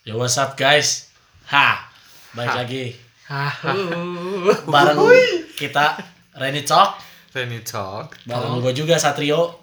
[0.00, 1.12] Yo what's up guys?
[1.46, 1.76] Ha,
[2.32, 2.58] balik Ha.
[2.58, 2.84] lagi.
[3.26, 3.70] Haha.
[4.74, 4.98] bareng
[5.54, 5.94] kita
[6.34, 6.96] Reni Talk,
[7.30, 8.16] Reni Talk.
[8.24, 9.60] Bareng gue juga Satrio,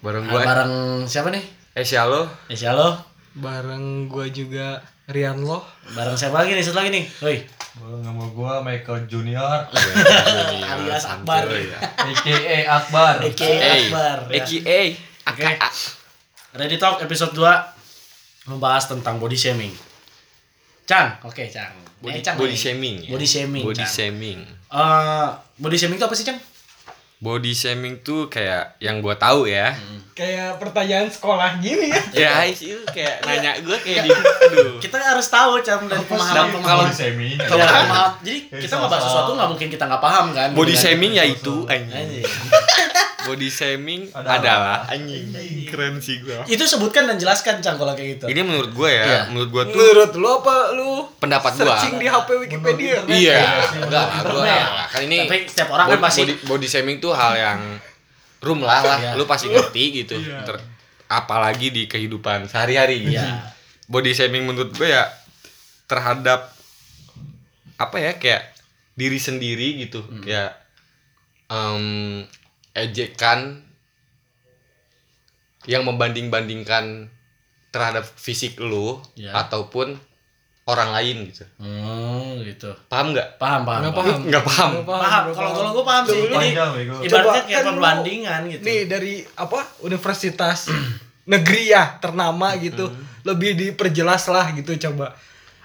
[0.00, 0.72] bareng gue bareng
[1.04, 1.42] siapa nih?
[1.70, 2.98] eh Shallow Eh halo,
[3.32, 6.62] bareng gua juga Rian loh bareng siapa lagi nih?
[6.62, 7.36] Satu lagi nih, woi,
[7.76, 9.66] Gua nama gua Michael Junior,
[10.70, 12.34] alias Akbar, aka
[12.68, 13.14] Akbar.
[13.22, 14.18] Aka Akbar.
[14.28, 14.42] ya.
[14.42, 14.80] AKA
[15.26, 15.46] Oke,
[16.52, 17.79] Ready Talk episode 2
[18.50, 19.70] membahas tentang body shaming.
[20.84, 21.70] Cang, oke Cang.
[21.98, 22.58] body, Eh, body nih.
[22.58, 23.08] shaming ya?
[23.08, 23.92] Body shaming, body Cang.
[23.92, 25.26] shaming Eh,
[25.56, 26.40] body shaming itu apa sih Cang?
[27.20, 29.76] body shaming tuh kayak yang gue tahu ya
[30.14, 35.28] kayak pertanyaan sekolah gini ya ya itu kayak nanya gue kayak di aduh Kita harus
[35.28, 36.88] tahu Cang dari pemahaman pemahaman.
[36.88, 37.36] kalau- semi.
[37.36, 38.16] Ya, paham.
[38.18, 39.04] Jadi kita ngebahas sama-sama.
[39.04, 40.48] sesuatu nggak mungkin kita nggak paham kan?
[40.50, 42.24] body Gitu shaming ya itu Anjing.
[43.22, 44.36] body shaming Adalah.
[44.36, 45.28] adalah anjing
[45.64, 48.24] keren sih gue Itu sebutkan dan jelaskan Cang kalau kayak gitu.
[48.26, 49.20] ini menurut gue ya Iya.
[49.28, 53.38] menurut gue tuh menurut lu apa lu pendapat gue searching di HP Wikipedia iya
[53.74, 54.66] enggak gue Internet.
[54.88, 57.60] kan ini Tapi setiap orang kan body, pasti body, body shaming tuh hal yang
[58.40, 59.12] rum lah lah Iya.
[59.14, 60.42] lu pasti ngerti gitu Iya.
[60.42, 60.64] Ter-
[61.06, 63.16] apalagi di kehidupan sehari-hari gitu.
[63.16, 63.52] Iya.
[63.84, 65.04] body shaming menurut gue ya
[65.84, 66.54] terhadap
[67.76, 68.46] apa ya kayak
[68.92, 70.22] diri sendiri gitu Hmm.
[70.22, 70.54] ya
[71.48, 72.22] em,
[72.72, 73.64] ejekan
[75.64, 77.12] yang membanding-bandingkan
[77.70, 79.36] terhadap fisik lu Iya.
[79.36, 79.94] ataupun
[80.64, 82.70] orang lain gitu Hmm, gitu.
[82.86, 83.80] paham nggak Paham, paham.
[83.82, 84.06] nggak paham.
[84.06, 85.22] paham nggak paham Paham.
[85.30, 86.20] Kalau kalau gue paham sih.
[86.24, 86.94] Bego.
[87.00, 88.62] ibaratnya kayak kan lu- perbandingan gitu.
[88.62, 90.70] nih dari apa universitas
[91.28, 92.86] negeri ya ternama gitu
[93.22, 95.12] lebih diperjelas lah gitu coba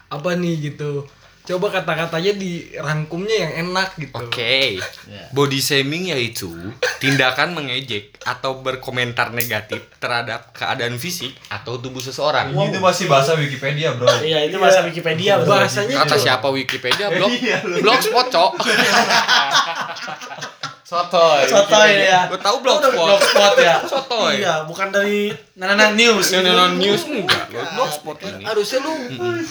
[0.08, 1.08] apa nih gitu
[1.46, 5.30] coba kata-katanya dirangkumnya yang enak gitu Oke, Ya.
[5.30, 6.50] body shaming yaitu
[6.98, 12.50] tindakan mengejek atau berkomentar negatif terhadap keadaan fisik atau tubuh seseorang.
[12.50, 14.10] Ini tuh masih bahasa Wikipedia, Bro.
[14.20, 15.54] Iya, itu bahasa Wikipedia, Bro.
[15.54, 17.08] bahasanya Kata siapa Wikipedia?
[17.08, 18.52] Blog, Iya, blogspot, cok.
[20.86, 21.50] Sotoy.
[21.50, 22.30] Sotoy ya.
[22.30, 22.94] Gue tahu blogspot.
[22.94, 23.82] Blogspot ya.
[23.90, 24.38] Sotoy.
[24.38, 26.30] Iya, bukan dari Nanana News.
[26.30, 27.50] No, news enggak.
[27.74, 28.46] Blogspot ini.
[28.46, 28.94] harusnya lu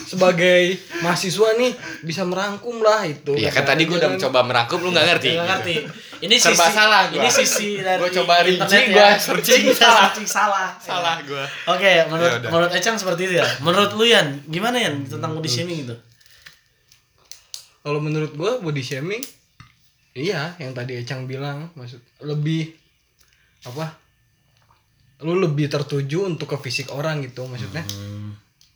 [0.07, 1.75] sebagai mahasiswa nih
[2.07, 5.29] bisa merangkum lah itu Iya kan tadi gue udah mencoba merangkum lu nggak ngerti.
[5.35, 5.75] Nggak ngerti.
[6.23, 7.03] Ini sisi Serba salah.
[7.11, 8.95] Ini sisi dari Gua coba rinci, internet ya.
[8.95, 10.07] gua searching, salah.
[10.23, 10.67] salah.
[10.79, 11.45] Salah gue.
[11.67, 13.45] Oke, menurut Ya menurut Ecang seperti itu ya.
[13.59, 15.95] Menurut lu Yan, gimana Yan tentang body shaming itu?
[17.85, 19.21] kalau menurut gua body shaming
[20.15, 22.71] iya yang tadi Ecang bilang maksud lebih
[23.63, 23.93] apa
[25.19, 27.83] lu lebih tertuju untuk ke fisik orang gitu maksudnya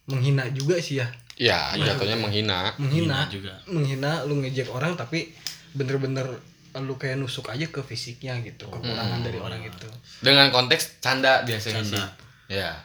[0.06, 1.08] menghina juga sih ya
[1.40, 2.76] Ya, jatuhnya menghina.
[2.76, 3.54] menghina Menghina juga.
[3.66, 5.32] menghina lu ngejek orang tapi
[5.72, 6.28] bener-bener
[6.76, 9.88] lu kayak nusuk aja ke fisiknya gitu kekurangan dari orang itu
[10.20, 11.96] Dengan konteks canda biasanya Canda.
[11.96, 12.04] sih.
[12.52, 12.76] Ya.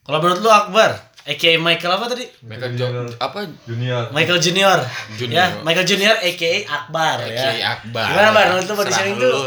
[0.00, 2.24] Kalau menurut lu Akbar, aka Michael apa tadi?
[2.40, 4.08] Mereka jo- apa Junior.
[4.10, 4.78] Michael Junior.
[5.14, 5.36] Junior.
[5.36, 7.74] Ya, Michael Junior aka Akbar Aka ya.
[7.74, 8.06] Akbar.
[8.06, 8.46] Gimana Bar?
[8.50, 9.44] Lu body Serah shaming lu tuh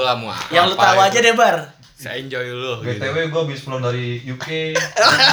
[0.50, 1.06] Yang lu tahu itu.
[1.06, 1.58] aja deh, Bar.
[1.94, 3.00] Saya enjoy lu gitu.
[3.00, 4.76] BTW gua habis pulang dari UK.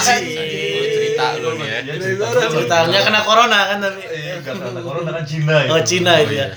[0.01, 1.79] Cerita lu nih ya.
[1.81, 2.25] Iya, Dari cerita.
[2.31, 4.01] luar Cerita nggak kena corona kan tapi.
[4.07, 5.71] Iya, karena corona kan Cina itu.
[5.71, 6.47] Oh, Cina itu ya.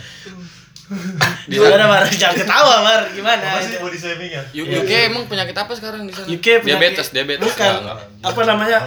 [1.44, 2.02] Di Gimana Bar?
[2.22, 3.02] Jangan ketawa, Bar.
[3.10, 3.44] Gimana?
[3.44, 4.42] Apa sih body shaming ya?
[4.56, 6.26] U- UK emang penyakit apa sekarang di sana?
[6.26, 7.44] UK penyakit- diabetes, diabetes.
[7.44, 7.60] Bukan.
[7.74, 7.98] Enggak, enggak.
[8.24, 8.78] Apa namanya?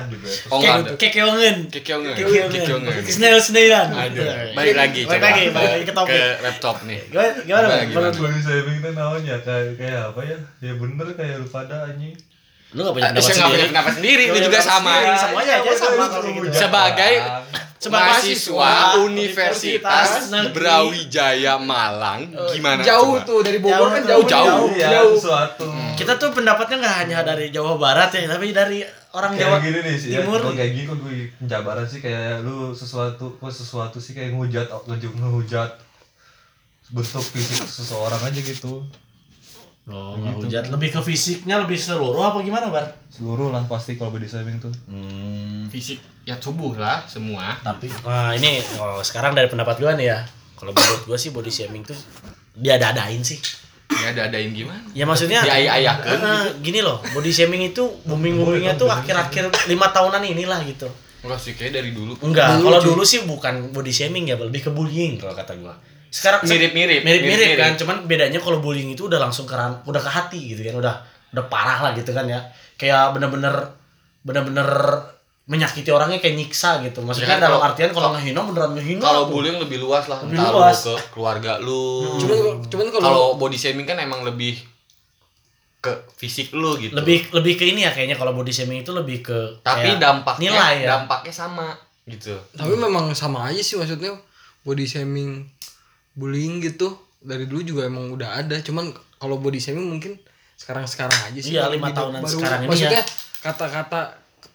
[0.47, 0.59] Oh.
[0.96, 1.56] Kekeongen.
[1.67, 2.13] Kekeongen.
[2.13, 3.03] Kekeongen.
[3.03, 3.88] Snail snailan.
[4.51, 5.28] Balik lagi Balik coba.
[5.28, 6.12] lagi, balik lagi ke topik.
[6.12, 7.00] Ke laptop nih.
[7.07, 7.29] Gimana?
[7.44, 7.67] Gimana?
[7.85, 8.13] Menurut?
[8.17, 10.38] Body shaming itu namanya kayak kayak apa ya?
[10.59, 12.16] Ya bener kayak lu pada anjing.
[12.67, 13.69] Lu gak punya Eh, pendapat nggak punya sendiri.
[13.72, 14.91] pendapat sendiri, itu juga sama.
[14.91, 15.16] sendiri.
[15.17, 16.47] Semuanya aja sama gitu.
[16.51, 17.13] Sebagai
[17.86, 18.74] mahasiswa mahasiswa
[19.06, 20.54] Universitas Negeri.
[20.58, 22.22] Brawijaya Malang,
[22.52, 22.82] gimana?
[22.82, 23.28] jauh coba?
[23.30, 24.10] tuh dari Bogor Jauh kan tuh.
[24.10, 24.68] jauh Jauh.
[24.74, 25.68] Iya, jauh sesuatu.
[25.94, 28.82] Kita tuh pendapatnya nggak hanya dari Jawa Barat ya, tapi dari
[29.14, 30.40] orang Jawa kayak gini nih sih ya, Timur.
[30.42, 34.68] kalau kayak gini kok gue penjabaran sih kayak lu sesuatu kok sesuatu sih kayak ngehujat
[34.86, 35.72] ngejum ngehujat
[36.94, 38.86] bentuk fisik seseorang aja gitu
[39.88, 42.92] Oh, hujat lebih ke fisiknya lebih seluruh apa gimana, Bar?
[43.08, 47.56] seluruh lah pasti kalau body shaming tuh Hmm, Fisik ya tubuh lah semua.
[47.64, 50.20] tapi nah ini oh, sekarang dari pendapat gua nih ya.
[50.53, 51.96] Kalau menurut gua sih body shaming tuh
[52.53, 53.40] dia ada-adain sih.
[53.88, 54.84] Ya ada adain gimana?
[54.91, 60.59] Ya maksudnya Diayak-ayakeun eh, gini loh, body shaming itu booming-boomingnya tuh akhir-akhir lima tahunan inilah
[60.67, 60.91] gitu.
[61.23, 62.11] Enggak sih kayak dari dulu.
[62.20, 65.72] Enggak, kalau dulu sih bukan body shaming ya, lebih ke bullying kalau kata gua.
[66.09, 67.02] Sekarang Mirip-mirip.
[67.02, 70.62] mirip-mirip kan, cuman bedanya kalau bullying itu udah langsung ke ran- udah ke hati gitu
[70.64, 70.96] kan, udah
[71.30, 72.40] udah parah lah gitu kan ya.
[72.76, 73.52] Kayak bener-bener
[74.22, 74.68] bener-bener
[75.46, 77.00] menyakiti orangnya kayak nyiksa gitu.
[77.00, 79.00] Maksudnya Ya kan, dalam kalau- artian kalau ngehina beneran ngehina.
[79.02, 80.76] Kalau bullying lebih luas lah, Lebih entah luas.
[80.78, 81.84] lu ke keluarga lu.
[82.18, 84.59] cuman cuman kalau Kalau body shaming kan emang lebih
[85.78, 86.92] ke fisik lu gitu.
[86.92, 90.76] lebih lebih ke ini ya kayaknya kalau body shaming itu lebih ke tapi dampaknya nilai
[90.82, 90.88] ya.
[90.98, 91.70] dampaknya sama.
[92.06, 94.16] gitu Tapi memang sama aja sih maksudnya
[94.64, 95.44] body shaming,
[96.17, 98.58] bullying gitu dari dulu juga emang udah ada.
[98.59, 100.17] Cuman kalau body shaming mungkin
[100.55, 101.53] sekarang-sekarang aja sih.
[101.53, 103.14] Iya, lima tahunan baru- sekarang ini Maksudnya ya.
[103.40, 104.02] kata-kata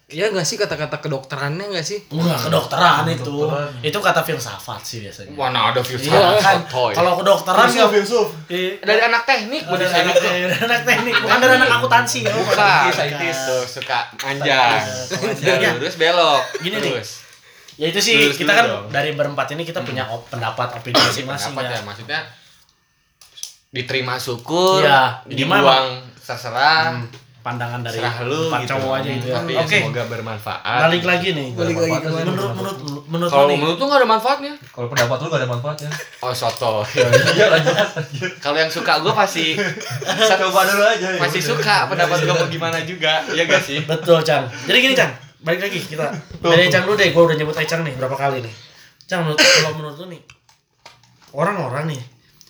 [0.05, 2.03] ya nggak sih kata-kata kedokterannya nggak sih?
[2.05, 3.23] Enggak kedokteran itu.
[3.23, 3.71] Kedokteran.
[3.81, 5.31] Itu kata filsafat sih biasanya.
[5.31, 6.57] mana ada filsafat Iya kan.
[6.69, 8.27] Kalau kedokteran Filsuf, nggak filsuf.
[8.45, 8.71] Iya.
[8.83, 11.53] dari anak teknik Oh, body dari shaming anak tuh teknik, dari anak teknik, bukan dari
[11.55, 12.31] anak akuntansi ya.
[12.31, 13.99] bukan Saintis, saintis tuh suka
[14.43, 15.71] Iya.
[15.73, 16.93] terus belok Gini nih.
[16.93, 17.22] terus
[17.75, 18.85] Ya itu sih Lurus kita kan dong.
[18.87, 21.69] dari berempat ini kita punya op- pendapat opini masing-masing ya.
[21.71, 22.19] ya maksudnya
[23.69, 25.87] diterima syukur Iya, gimana, dibuang
[26.19, 27.09] terserah Hmm,
[27.43, 29.35] Pandangan dari serah lu empat gitu cowok aja gitu ya.
[29.35, 29.77] tapi Oke.
[29.81, 31.47] semoga bermanfaat Balik lagi nih.
[31.51, 32.07] Balik lagi ke?
[32.13, 33.57] Menurut menurut menurut kalau lu nih.
[33.59, 35.89] menurut tuh gak ada manfaatnya Kalau pendapat lu gak ada manfaatnya.
[36.21, 36.73] oh soto
[37.35, 38.31] Iya lanjut lanjut.
[38.39, 39.45] kalau yang suka gue pasti
[40.39, 41.07] Coba dulu aja.
[41.09, 41.49] ya pasti udah.
[41.49, 44.45] suka pendapat gue mau gimana juga ya gak sih Betul, Cang.
[44.63, 45.11] Jadi gini, Cang.
[45.43, 46.07] Balik lagi kita.
[46.41, 48.55] Dari Cang dulu deh, gua udah nyebut Cang nih berapa kali nih.
[49.11, 50.21] Cang, menurut kalau menurut lu nih
[51.35, 52.01] orang-orang nih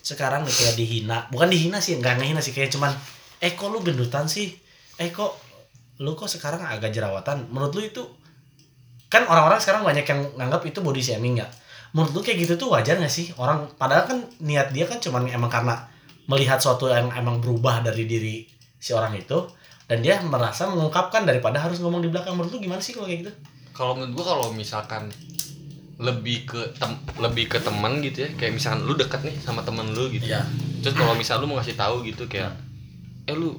[0.04, 2.94] sekarang nih kayak dihina, bukan dihina sih, enggak ngehina sih kayak cuman
[3.42, 4.54] eh kok lu gendutan sih?
[5.02, 5.34] Eh kok
[5.98, 7.50] lu kok sekarang agak jerawatan?
[7.50, 8.02] Menurut lu itu
[9.10, 11.50] kan orang-orang sekarang banyak yang nganggap itu body shaming ya.
[11.98, 13.34] Menurut lu kayak gitu tuh wajar gak sih?
[13.38, 15.86] Orang padahal kan niat dia kan cuman emang karena
[16.30, 18.46] melihat suatu yang emang berubah dari diri
[18.78, 19.38] si orang itu
[19.84, 23.20] dan dia merasa mengungkapkan daripada harus ngomong di belakang menurut lu gimana sih kalau kayak
[23.22, 23.32] gitu
[23.70, 25.12] kalau menurut gue kalau misalkan
[25.96, 29.86] lebih ke tem lebih ke teman gitu ya kayak misalkan lu deket nih sama temen
[29.88, 30.42] lu gitu Iya.
[30.80, 32.50] terus kalau misal lu mau ngasih tahu gitu kayak
[33.24, 33.54] eh lu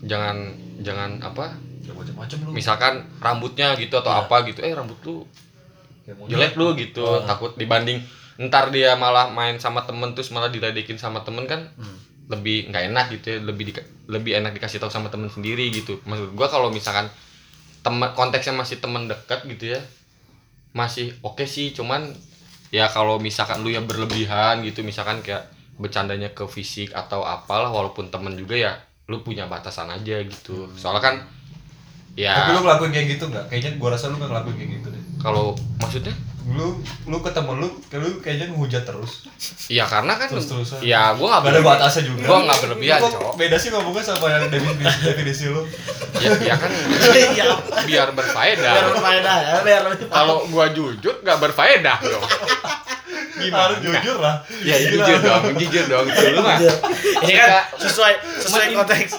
[0.00, 2.50] jangan jangan apa Ya macam-macam lu.
[2.50, 4.20] misalkan rambutnya gitu atau Iya.
[4.22, 5.24] apa gitu eh rambut lu
[6.26, 7.24] jelek lu gitu Oh.
[7.24, 7.98] takut dibanding
[8.36, 11.98] ntar dia malah main sama temen terus malah diledekin sama temen kan Hmm.
[12.24, 16.00] Lebih nggak enak gitu ya lebih dika- lebih enak dikasih tahu sama temen sendiri gitu
[16.04, 17.08] maksud gua kalau misalkan
[17.84, 19.80] temen konteksnya masih temen dekat gitu ya
[20.74, 22.10] masih oke sih cuman
[22.72, 28.08] ya kalau misalkan lu ya berlebihan gitu misalkan kayak bercandanya ke fisik atau apalah walaupun
[28.08, 28.72] temen juga ya
[29.06, 31.14] lu punya batasan aja gitu soalnya kan
[32.16, 33.44] ya Tapi lu ngelakuin kayak gitu nggak?
[33.50, 35.02] Kayaknya gua rasa lu nggak ngelakuin kayak gitu deh.
[35.18, 36.14] kalau maksudnya
[36.44, 36.76] Lu
[37.08, 39.24] lu ketemu lu, lu kayaknya ngehujat terus.
[39.66, 40.84] Iya karena kan Terus-terusan.
[40.84, 42.20] ya gua nggak Gak ada batasnya juga.
[42.28, 43.32] Gua nggak berlebihan, Kok Cok.
[43.40, 45.62] Beda sih ngomongnya sama yang definisi, definisi lu.
[46.20, 46.70] Ya, ya kan
[47.16, 47.46] iya
[47.82, 48.72] biar berfaedah.
[48.76, 49.82] biar berfaedah ya biar
[50.12, 52.24] Kalau gua jujur nggak berfaedah dong.
[53.36, 53.62] Gimana?
[53.66, 54.36] Harus jujur lah.
[54.60, 56.06] Ya jujur dong, jujur dong.
[56.06, 56.58] Lu mah
[57.20, 59.10] ini kan sesuai sesuai konteks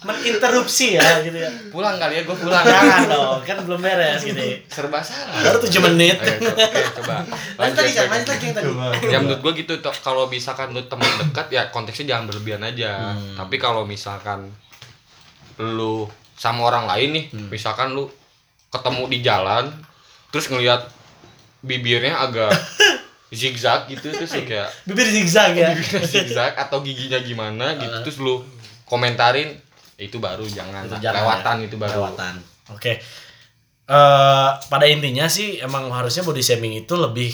[0.00, 2.62] menginterupsi ya gitu ya pulang kali ya gua pulang.
[2.62, 5.42] jangan dong kan belum beres gitu Serba salah.
[5.42, 6.64] baru 7 menit Ayo, oke,
[6.96, 7.16] coba.
[7.58, 8.86] lanjut tadi Lanjut, kan lagi yang tadi Coba.
[9.04, 13.34] ya menurut gua gitu kalau misalkan lu teman dekat ya konteksnya jangan berlebihan aja Hmm.
[13.36, 14.48] tapi kalau misalkan
[15.58, 17.48] lu sama orang lain nih Hmm.
[17.48, 18.06] misalkan lu
[18.70, 19.64] ketemu di jalan
[20.28, 20.86] terus ngelihat
[21.60, 22.54] bibirnya agak
[23.30, 28.02] zigzag gitu terus lu kayak bibir zigzag ya zigzag atau giginya gimana gitu Uh.
[28.02, 28.40] terus lu
[28.84, 29.52] komentarin
[29.94, 31.64] ya itu baru jangan Itu jangan lewatan ya.
[31.66, 32.34] itu baru Lewatan.
[32.70, 32.92] Oke.
[33.84, 37.32] Eh pada intinya sih emang harusnya body shaming itu lebih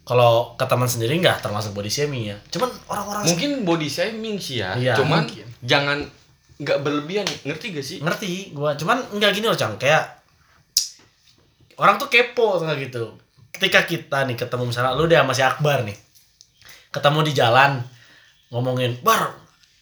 [0.00, 2.36] kalau ke teman sendiri nggak termasuk body shaming ya.
[2.48, 5.46] Cuman orang-orang mungkin body shaming sih ya Iya, cuman mungkin.
[5.60, 5.98] jangan
[6.56, 10.04] nggak berlebihan ngerti gak sih ngerti gua cuman nggak gini loh cang kayak
[11.76, 13.16] orang tuh kepo nggak gitu
[13.50, 15.96] ketika kita nih ketemu misalnya lu deh sama si Akbar nih
[16.90, 17.82] ketemu di jalan
[18.48, 19.30] ngomongin bar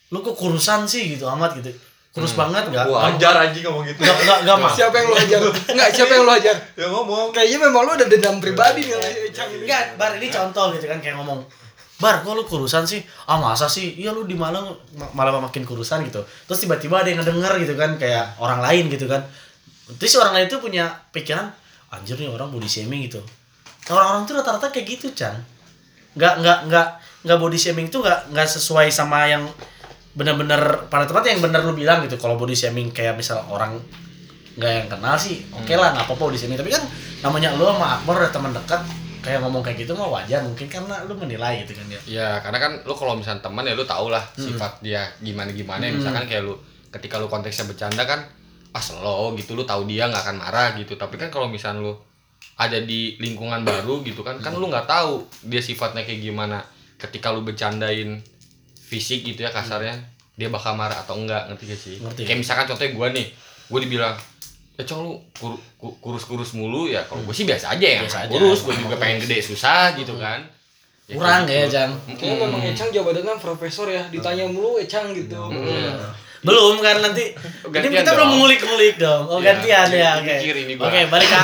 [0.09, 1.73] lu kok kurusan sih gitu amat gitu
[2.09, 4.01] kurus banget nggak Gua ajar anjing ngomong gitu.
[4.01, 5.41] nggak nggak nggak mah Siapa yang lu ajar?
[5.71, 6.57] Enggak, siapa yang lu ajar?
[6.75, 7.31] Ya ngomong.
[7.31, 9.63] Kayaknya memang lu ada dendam pribadi nih sama Ecang ini.
[9.69, 11.41] Enggak, bar ini contoh gitu kan kayak ngomong
[11.99, 13.03] Bar, kok lu kurusan sih?
[13.27, 13.95] Ah masa sih?
[13.99, 16.19] Iya lu di Malang ma- malah makin kurusan gitu.
[16.47, 19.23] Terus tiba-tiba ada yang ngedenger gitu kan kayak orang lain gitu kan.
[19.99, 21.51] Terus orang lain itu punya pikiran
[21.91, 23.19] anjir nih orang body shaming gitu.
[23.89, 25.37] Orang-orang tuh rata-rata kayak gitu, Chan.
[26.17, 26.87] Nggak nggak nggak
[27.25, 29.45] nggak body shaming tuh nggak nggak sesuai sama yang
[30.19, 32.19] benar-benar pada tempat yang benar lu bilang gitu.
[32.19, 33.79] Kalau body shaming kayak misal orang
[34.59, 36.59] nggak yang kenal sih, oke lah nggak apa-apa body shaming.
[36.59, 36.83] Tapi kan
[37.23, 38.83] namanya lu sama Akbar ada teman dekat
[39.19, 42.01] kayak ngomong kayak gitu mah wajar mungkin karena lu menilai gitu kan ya.
[42.07, 45.87] Ya, karena kan lu kalau misalnya teman ya lu tau lah sifat dia gimana gimana.
[45.91, 46.55] Misalkan kayak lu
[46.91, 48.25] ketika lu konteksnya bercanda kan
[48.75, 50.99] ah slow gitu lu tahu dia nggak akan marah gitu.
[50.99, 51.95] Tapi kan kalau misalnya lu
[52.55, 56.59] ada di lingkungan baru gitu kan, kan lu nggak tahu dia sifatnya kayak gimana.
[56.97, 58.19] Ketika lu bercandain
[58.75, 59.95] fisik gitu ya kasarnya,
[60.35, 61.95] dia bakal marah atau enggak ngerti gak sih?
[61.99, 62.23] Ngerti.
[62.25, 63.27] Kayak misalkan contohnya gua nih,
[63.67, 64.17] gua dibilang
[64.75, 68.19] ya cong lu kur- ku- kurus-kurus mulu ya kalau gue sih biasa aja ya Biasa
[68.23, 68.31] aja.
[68.31, 70.39] kurus gue juga pengen gede susah gitu kan
[71.11, 71.83] Kurang kayak ya.
[71.83, 71.91] Jang.
[72.15, 75.35] Kayaknya memang Ecang jabatannya profesor ya, ditanya mulu Ecang gitu.
[76.41, 77.35] Belum kan nanti.
[77.61, 78.33] Oh, ini gantian kita belum dong.
[78.33, 79.23] mengulik-ngulik dong.
[79.25, 80.37] Oh, Iya, gantian ya, oke.
[80.79, 81.39] Oke, balik ke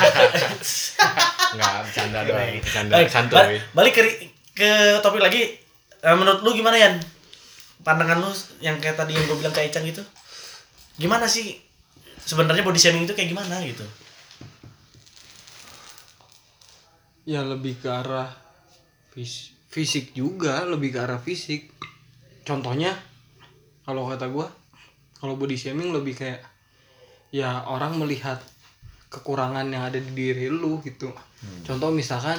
[1.53, 2.51] Enggak, bercanda doang.
[2.57, 3.37] Bercanda santuy.
[3.37, 4.03] ba- balik ke
[4.53, 4.71] ke
[5.01, 5.43] topik lagi.
[5.99, 6.95] Eh, menurut lu gimana Yan?
[7.81, 10.03] Pandangan lu yang kayak tadi yang gue bilang ke Echan gitu.
[10.95, 11.59] Gimana sih
[12.19, 13.83] sebenarnya body shaming itu kayak gimana gitu?
[17.25, 18.29] ya lebih ke arah
[19.11, 21.73] fis- fisik juga lebih ke arah fisik
[22.45, 22.93] contohnya
[23.81, 24.45] kalau kata gua
[25.25, 26.45] kalau body shaming lebih kayak
[27.31, 28.37] ya orang melihat
[29.09, 31.09] kekurangan yang ada di diri lu gitu
[31.63, 32.37] contoh misalkan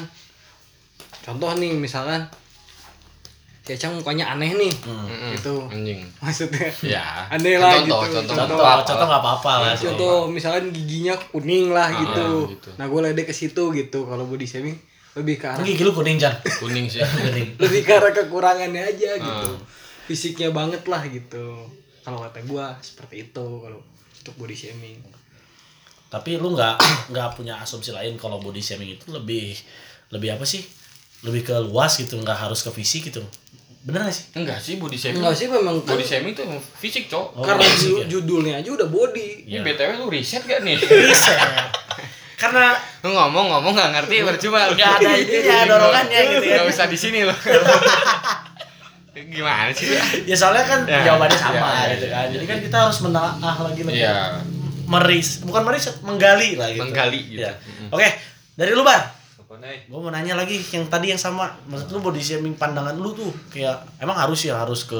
[1.20, 2.30] contoh nih misalkan
[3.60, 5.34] si Ecang mukanya aneh nih Mm-mm.
[5.34, 6.06] gitu Anjing.
[6.22, 7.25] maksudnya Ya.
[7.27, 8.13] Aneh lah contoh, gitu.
[8.22, 9.08] Contoh, Contoh, apa-apa contoh lah.
[9.10, 9.74] nggak apa-apa lah.
[9.74, 12.27] Contoh misalkan giginya kuning lah Ah, gitu.
[12.54, 12.70] gitu.
[12.77, 14.06] Nah gue ledek ke situ gitu.
[14.06, 14.77] Kalau body shaming
[15.18, 16.38] lebih ke arah Gigi lu kuning Jan.
[16.46, 17.01] Kuning sih.
[17.01, 17.58] Kuning.
[17.65, 19.50] lebih ke arah kekurangannya aja gitu.
[19.50, 19.58] Ah.
[20.06, 21.65] Fisiknya banget lah gitu.
[22.06, 23.82] Kalau kata gue seperti itu kalau
[24.16, 25.02] untuk body shaming.
[26.06, 26.78] Tapi lu nggak
[27.10, 29.58] nggak punya asumsi lain kalau body shaming itu lebih
[30.14, 30.62] lebih apa sih?
[31.26, 33.26] Lebih ke luas gitu, nggak harus ke fisik gitu.
[33.86, 34.26] Bener gak sih?
[34.34, 35.22] Enggak sih body shaming.
[35.22, 37.38] Enggak sih memang kan Body shaming tuh emang fisik, Cok.
[37.38, 38.06] Oh, karena fisik ju- ya?
[38.10, 39.46] judulnya aja udah body.
[39.46, 40.74] Ini BTW lu riset gak nih?
[41.10, 41.34] Bisa.
[42.36, 42.74] Karena
[43.06, 44.74] Lu ngomong-ngomong gak ngerti percuma.
[44.74, 46.58] nggak ada ininya dorongannya gitu ya.
[46.62, 47.34] Gak usah di sini lu.
[49.15, 49.88] Gimana sih?
[50.27, 52.25] Ya soalnya kan Ya, jawabannya sama ya, gitu ya, kan.
[52.27, 52.34] ya.
[52.36, 54.03] Jadi kan kita harus menelaah lagi lebih.
[54.03, 54.43] Iya.
[54.86, 56.84] Meris, bukan meris, menggali lah gitu.
[56.84, 57.41] Menggali gitu.
[57.48, 57.55] Ya.
[57.89, 58.05] Oke,
[58.53, 59.01] dari lu Bar.
[59.41, 59.88] Apa nih?
[59.89, 61.50] Gue mau nanya lagi yang tadi yang sama.
[61.72, 65.00] Maksud lu body shaming pandangan lu tuh kayak emang harus ya harus ke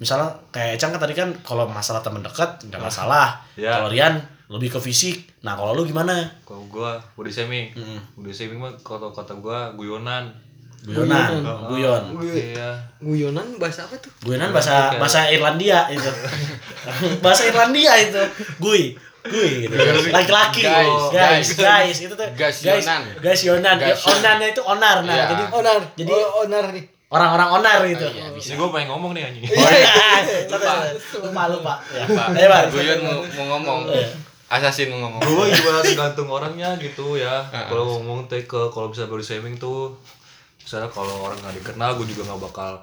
[0.00, 3.44] misalnya kayak Ecang kan tadi kan kalau masalah teman dekat nggak masalah.
[3.54, 3.78] Ya.
[3.78, 4.16] Kalau Rian
[4.50, 5.28] lebih ke fisik.
[5.46, 6.26] Nah kalau lu gimana?
[6.42, 7.70] Kalau gua body shaming.
[7.76, 8.00] Mm.
[8.18, 10.34] Body shaming mah kalau kata gua guyonan.
[10.80, 12.04] Guyonan, Guyonan.
[12.16, 12.32] guyon.
[12.32, 12.70] Iya.
[12.98, 14.08] Guyonan bahasa apa tuh?
[14.24, 16.08] Guyonan bahasa bahasa Irlandia itu.
[17.24, 18.22] bahasa Irlandia itu.
[18.56, 18.96] Gui.
[19.20, 19.76] Gui gitu.
[20.08, 20.64] Laki-laki.
[20.64, 21.48] Guys, guys, guys.
[21.60, 22.28] guys, itu tuh.
[22.32, 23.02] Guys guys, yonan.
[23.20, 23.76] guys yonan.
[23.76, 24.16] Ya, Guys yonan.
[24.16, 24.96] Onannya itu onar.
[25.04, 25.24] Nah, Iya.
[25.28, 25.78] jadi Onar.
[25.92, 26.84] Jadi- oh, onar nih.
[27.10, 28.06] orang-orang onar gitu.
[28.06, 28.54] Oh, iya, bisa.
[28.54, 29.42] Gua pengen ngomong nih anjing.
[29.44, 29.90] Oh iya.
[30.46, 30.72] lupa,
[31.20, 31.74] lupa, lupa.
[31.90, 32.04] Ya.
[32.06, 32.70] Pak, Ayo.
[32.70, 33.80] Guyon mau, mau ngomong.
[33.90, 34.08] Iya.
[34.48, 35.20] Assassin mau ngomong.
[35.20, 37.42] Gua juga tergantung orangnya gitu ya.
[37.50, 37.66] Heeh.
[37.66, 39.98] Kalau ngomong teh ke kalau bisa body shaming tuh
[40.70, 42.78] misalnya kalau orang nggak dikenal gue juga nggak bakal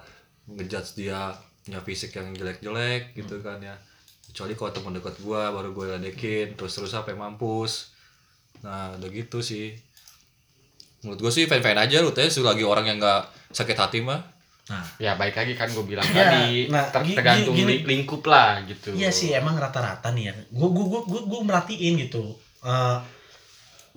[0.50, 1.32] ngejudge dia
[1.64, 3.80] punya fisik yang jelek-jelek gitu kan ya.
[4.28, 7.96] Kecuali kalau teman dekat gue baru gue ledekin terus terus sampai mampus.
[8.60, 9.72] Nah udah gitu sih.
[11.00, 13.22] Menurut gue sih fine fine aja lu teh lagi orang yang nggak
[13.56, 14.20] sakit hati mah.
[14.68, 16.68] Nah, Ya baik lagi kan gue bilang Ya, tadi.
[16.68, 18.92] Nah, ter- tergantung gini- li- lingkup lah gitu.
[18.92, 20.34] iya sih emang rata-rata nih ya.
[20.52, 22.36] Gue gue gue gue, gue merhatiin gitu.
[22.60, 22.98] Eh,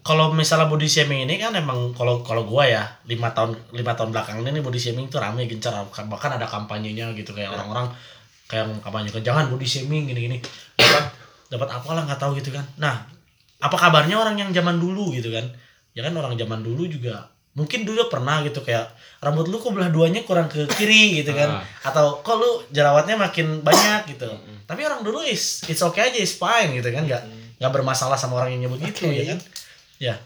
[0.01, 4.11] kalau misalnya body shaming ini kan emang kalau kalau gue ya lima tahun lima tahun
[4.17, 5.77] belakang ini nih body shaming tuh rame gencar.
[5.93, 7.93] Bahkan ada kampanyenya gitu kayak orang-orang
[8.49, 10.41] kayak kampanye jangan body shaming gini-gini.
[10.81, 11.05] Dapat
[11.53, 12.65] dapat apalah nggak tahu gitu kan.
[12.81, 13.05] Nah
[13.61, 15.45] apa kabarnya orang yang zaman dulu gitu kan?
[15.93, 19.91] Ya kan orang zaman dulu juga mungkin dulu pernah gitu kayak rambut lu kok belah
[19.91, 21.61] duanya kurang ke kiri gitu kan?
[21.85, 24.33] Atau kok lu jerawatnya makin banyak gitu.
[24.65, 27.05] Tapi orang dulu is it's okay aja is fine gitu kan?
[27.05, 27.23] Nggak
[27.61, 29.39] nggak bermasalah sama orang yang nyebut gitu ya kan
[30.01, 30.17] ya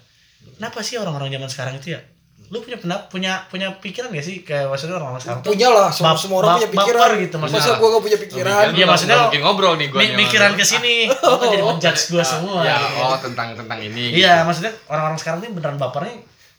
[0.55, 2.01] kenapa sih orang-orang zaman sekarang itu ya
[2.45, 5.89] lu punya pendapat punya punya pikiran gak sih kayak maksudnya orang-orang sekarang tuh Punya lah,
[5.89, 7.01] semua, bap- semua orang bap- punya pikiran.
[7.01, 7.65] baper gitu maksudnya.
[7.65, 8.53] Masa gua gak punya pikiran?
[8.55, 9.99] Iya, Iya maksudnya- mungkin ngobrol nih gue.
[9.99, 13.01] Mi- mikiran ke sini kan jadi menjudge gua semua Ya, gitu.
[13.01, 14.05] oh tentang tentang ini.
[14.15, 16.15] iya maksudnya orang-orang sekarang ini beneran bapernya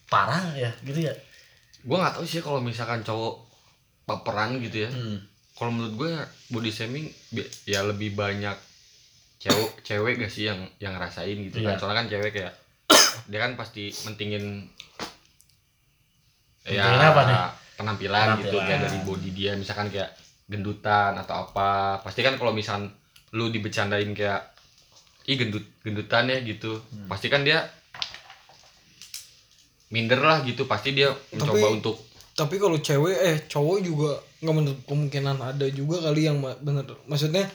[0.06, 1.14] parah ya gitu ya
[1.82, 3.46] Gue nggak tahu sih kalau misalkan cowok
[4.04, 4.90] baperan gitu ya.
[4.90, 5.18] hmm.
[5.54, 6.12] Kalau menurut gue
[6.50, 7.08] body shaming
[7.64, 8.58] ya lebih banyak
[9.38, 11.68] cewek cewek gak sih yang yang ngerasain gitu Iya.
[11.70, 11.76] kan.
[11.80, 12.54] Soalnya kan cewek kayak
[13.26, 14.66] dia kan pasti mentingin
[16.64, 17.38] ya apa nih?
[17.76, 18.66] penampilan, gitu Penampilan.
[18.66, 20.10] kayak dari body dia misalkan kayak
[20.46, 21.70] gendutan atau apa
[22.00, 22.88] pasti kan kalau misalkan
[23.32, 24.42] lu dibecandain kayak
[25.26, 27.06] ih gendut gendutan ya gitu Hmm.
[27.06, 27.66] pasti kan dia
[29.88, 31.96] minder lah gitu pasti dia mencoba Tapi- untuk
[32.34, 37.48] Tapi kalau cewek eh cowok juga nggak menutup kemungkinan ada juga kali yang bener maksudnya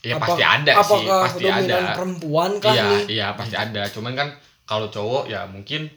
[0.00, 3.02] ya apa- pasti ada sih pasti ada perempuan kah iya nih?
[3.10, 4.28] iya pasti ada cuman kan
[4.70, 5.90] kalau cowok ya mungkin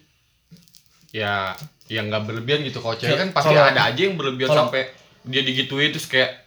[1.11, 1.53] ya
[1.87, 2.81] yang nggak berlebihan gitu.
[2.81, 4.89] Kalau cewek kan pasti kalau- ada aja yang berlebihan kalau- sampai
[5.23, 6.41] dia digituin terus kayak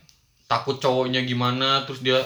[0.45, 2.19] takut cowoknya gimana terus dia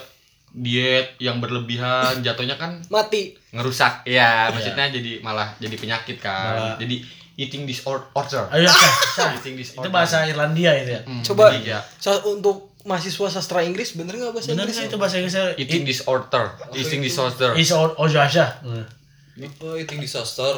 [0.51, 3.37] diet yang berlebihan jatuhnya kan Mati.
[3.51, 4.03] ngerusak.
[4.05, 6.57] Ya maksudnya jadi malah jadi penyakit kan.
[6.57, 6.97] Malah- jadi
[7.37, 9.31] eating disorder ayo Syah, Syah.
[9.35, 9.89] eating itu disorder.
[9.89, 11.01] bahasa Irlandia itu ya?
[11.03, 11.81] Hmm, Coba- jadi ya.
[11.97, 14.77] Sa- untuk mahasiswa sastra Inggris bener nggak bahasa bener Inggris?
[14.79, 15.45] sih itu bahasa Inggrisnya.
[15.55, 16.45] Eating disorder.
[16.73, 17.53] Eating disorder.
[17.55, 18.61] Is ojasha
[19.59, 20.55] oh itu disaster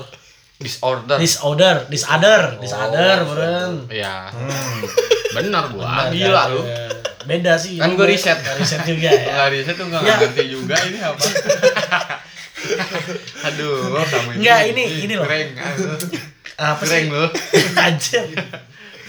[0.56, 4.80] disorder disorder disorder disorder beren ya Hmm.
[5.36, 6.48] benar gua Benar, gila kan?
[6.50, 6.86] lu Iya.
[7.22, 8.38] beda sih Kan Lu gua riset.
[8.54, 10.14] riset juga ya Nggak riset tuh nggak Ya.
[10.18, 11.18] ngerti juga ini apa
[13.42, 15.26] Aduh, sama Enggak, ini ini loh.
[15.26, 15.98] Keren, aduh.
[16.54, 17.10] Apa Keren sih?
[17.10, 17.28] loh.
[17.76, 18.22] Anjir.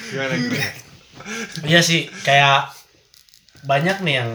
[0.09, 0.69] Gimana gimana?
[1.61, 2.73] Iya sih, kayak
[3.61, 4.31] banyak nih yang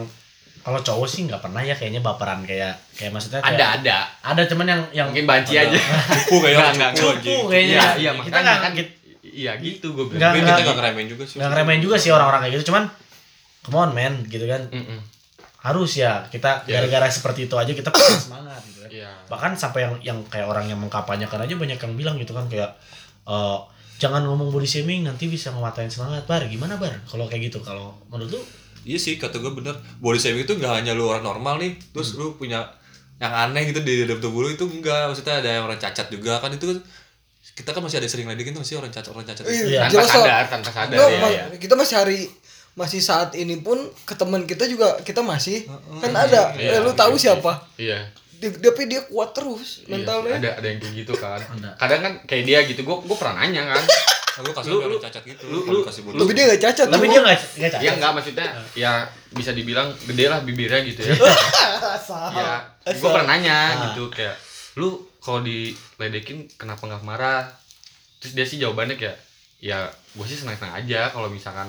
[0.59, 3.97] kalau cowok sih nggak pernah ya kayaknya baperan kayak kayak maksudnya kayak, Ada ada.
[4.25, 5.71] ada cuman yang yang Mungkin banci aja.
[5.71, 7.41] Cupu kayaknya Enggak, cupu cupu anjing.
[7.47, 8.71] kayaknya Iya, iya, kita nggak kan
[9.21, 10.33] Iya gitu gue Nggak, bilang.
[10.35, 10.57] Nggak.
[10.57, 11.35] kita gak ngeremehin juga sih.
[11.37, 12.83] nggak ngeremehin juga sih orang-orang kayak gitu cuman
[13.61, 14.99] come on man gitu kan Mm-mm.
[15.59, 16.81] harus ya kita Iya.
[16.81, 19.11] gara-gara seperti itu aja kita punya semangat gitu kan Iya.
[19.27, 22.71] bahkan sampai yang yang kayak orang yang mengkampanyekan aja banyak yang bilang gitu kan kayak
[23.25, 23.57] eh,
[23.97, 27.91] jangan ngomong body shaming nanti bisa ngematain semangat bar gimana bar kalau kayak gitu kalau
[28.07, 28.41] menurut lu
[28.89, 32.13] Iya sih kata gue bener Body shaming itu gak hanya lu orang normal nih Terus
[32.13, 32.65] lu punya
[33.15, 36.37] yang aneh gitu di dalam tubuh lu itu enggak Maksudnya ada yang orang cacat juga
[36.37, 36.79] kan itu kan
[37.51, 39.67] kita kan masih ada sering ledekin tuh sih orang cacat orang cacat itu.
[39.69, 39.83] Iya.
[39.83, 41.19] Tanpa jelas sadar, tanpa sadar Nggak, ya.
[41.19, 41.43] ma- ya.
[41.53, 42.19] kita masih hari
[42.71, 45.67] masih saat ini pun ke teman kita juga kita masih
[45.99, 47.99] kan ada Iya, eh, lu tahu iya, siapa Iya.
[48.33, 51.35] Di- tapi dia kuat terus Iya, mentalnya ada ada yang kayak gitu kan.
[51.37, 51.69] Ada.
[51.75, 53.83] Kadang kan kayak dia gitu, gue gue pernah nanya kan.
[54.39, 55.43] Aku kasih Lu- lu- cacat gitu.
[55.45, 58.11] lu- lu- kasih body tapi dia gak cacat tapi dia nggak nggak cacat Ya enggak
[58.13, 58.91] maksudnya ya
[59.29, 61.13] bisa dibilang gede lah bibirnya gitu ya.
[62.31, 62.51] Ya,
[62.89, 63.75] gue pernah nanya Ah.
[63.85, 64.33] gitu kayak
[64.75, 67.43] lu kalau diledekin kenapa nggak marah?
[68.17, 69.17] Terus dia sih jawabannya kayak
[69.59, 71.67] ya gue sih senang-senang aja kalau misalkan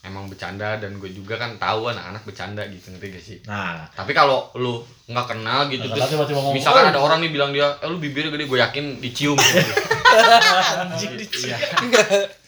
[0.00, 3.38] emang bercanda dan gue juga kan tahu anak-anak bercanda gitu ngerti gak sih?
[3.44, 7.00] nah Tapi kalau lu nggak kenal gitu Nggak terus kenal, tiba-tiba ngomong, misalkan "Oh." ada
[7.00, 9.72] orang nih bilang dia, "Eh lu bibirnya gede," gue yakin dicium gitu.
[10.82, 11.50] anjing dicium.
[11.50, 11.58] Iya.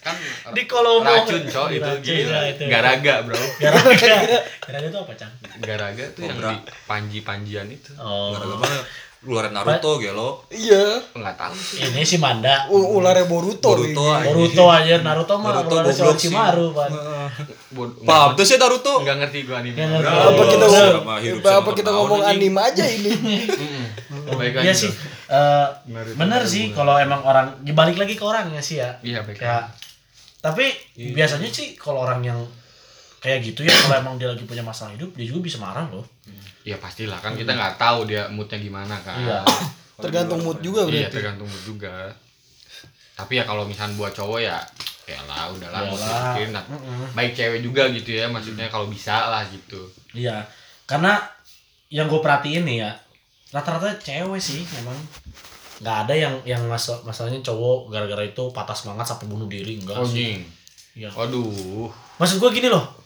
[0.01, 0.17] kan
[0.51, 2.33] di kolom racun cok itu Racun, gila.
[2.33, 2.63] ya, itu.
[2.67, 3.37] Garaga, Bro.
[3.59, 4.15] garaga
[4.61, 6.55] garaga itu apa cang Garaga tuh yang di
[6.87, 7.93] panji-panjian itu.
[7.97, 8.81] oh Gara-gara
[9.21, 10.41] keluaran Naruto gelo.
[10.49, 11.85] iya Enggak tahu sih.
[11.85, 14.17] ini si Manda U- ularnya Boruto Boruto, ini.
[14.17, 14.33] anjing.
[14.33, 16.09] Boruto aja Naruto mah Naruto Naruto goblok.
[16.09, 16.91] Orochimaru pan
[18.03, 18.93] Paham tuh sih Naruto.
[18.99, 19.77] Enggak ngerti gua anime.
[19.77, 20.09] Nggak ngerti.
[20.11, 20.25] Bro.
[20.25, 21.05] apa kita Oh, ngomong
[21.37, 23.13] apa sama kita ngomong anime aja ini
[24.65, 24.91] Iya sih
[25.87, 29.37] Naruto bener baru sih kalau emang orang dibalik lagi ke orangnya sih ya Iya, baik.
[29.37, 29.69] kayak
[30.39, 31.13] tapi Iya.
[31.15, 32.41] biasanya sih kalau orang yang
[33.21, 36.05] kayak gitu ya kalau emang dia lagi punya masalah hidup dia juga bisa marah loh
[36.61, 39.17] Iya pastilah kan kita nggak tahu dia moodnya gimana kan.
[39.17, 39.41] iya
[39.97, 42.13] tergantung mood juga Iya berarti tergantung mood juga.
[43.15, 44.61] Tapi ya kalau misalnya buat cowok ya
[45.05, 45.97] ya lah udahlah Iyalah.
[45.97, 46.51] dipikirin.
[46.53, 47.09] Nah, Mm-mm.
[47.13, 49.89] baik cewek juga gitu ya maksudnya kalau bisa lah gitu.
[50.13, 50.45] iya
[50.85, 51.17] karena
[51.89, 52.93] yang gue perhatiin nih ya
[53.51, 54.95] rata-rata cewek sih memang
[55.81, 59.97] nggak ada yang yang masal masalahnya cowok gara-gara itu patah semangat sampai bunuh diri enggak
[60.05, 60.41] sih Anjing.
[60.93, 61.09] Iya.
[61.11, 61.89] Waduh.
[62.17, 63.00] maksud gue gini loh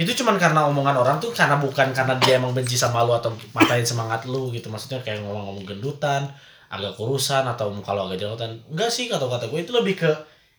[0.00, 3.36] itu cuman karena omongan orang tuh karena bukan karena dia emang benci sama lu atau
[3.52, 4.72] matain semangat lu gitu.
[4.72, 6.24] Maksudnya kayak ngomong-ngomong gendutan
[6.72, 10.10] agak kurusan atau muka lu agak jerawatan enggak sih kata-kata gue itu lebih ke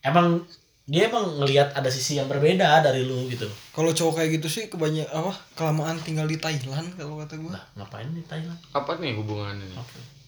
[0.06, 0.45] emang
[0.86, 3.49] dia emang ngelihat ada sisi yang berbeda dari lu gitu.
[3.73, 7.63] Kalau cowok kayak gitu sih kebanyak apa kelamaan tinggal di Thailand kalau kata gua nah
[7.82, 8.60] ngapain di Thailand?
[8.77, 9.65] Apa nih hubungannya?
[9.65, 9.77] Nih?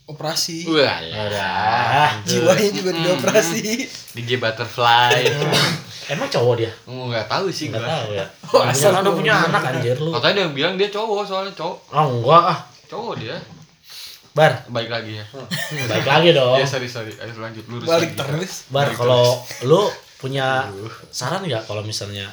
[0.04, 0.67] operasi.
[0.67, 2.12] Wah, Udah.
[2.28, 3.88] jiwanya juga dioperasi
[4.19, 5.15] DJ Butterfly.
[6.08, 7.92] emang cowok dia Oh, nggak tahu sih nggak gua.
[7.94, 9.13] tahu ya Oh, asal gua.
[9.13, 11.78] punya anak anjir lu Katanya dia bilang dia cowok soalnya cowok.
[11.89, 13.36] ah enggak ah Cowok dia.
[14.32, 15.26] bar Baik lagi ya.
[15.88, 17.13] baik lagi dong Ya sorry sorry.
[17.13, 17.86] Ayo lanjut lurus.
[17.86, 18.20] balik lagi.
[18.20, 19.88] terus Bar kalau lu
[20.18, 20.66] punya
[21.10, 22.32] saran nggak kalau misalnya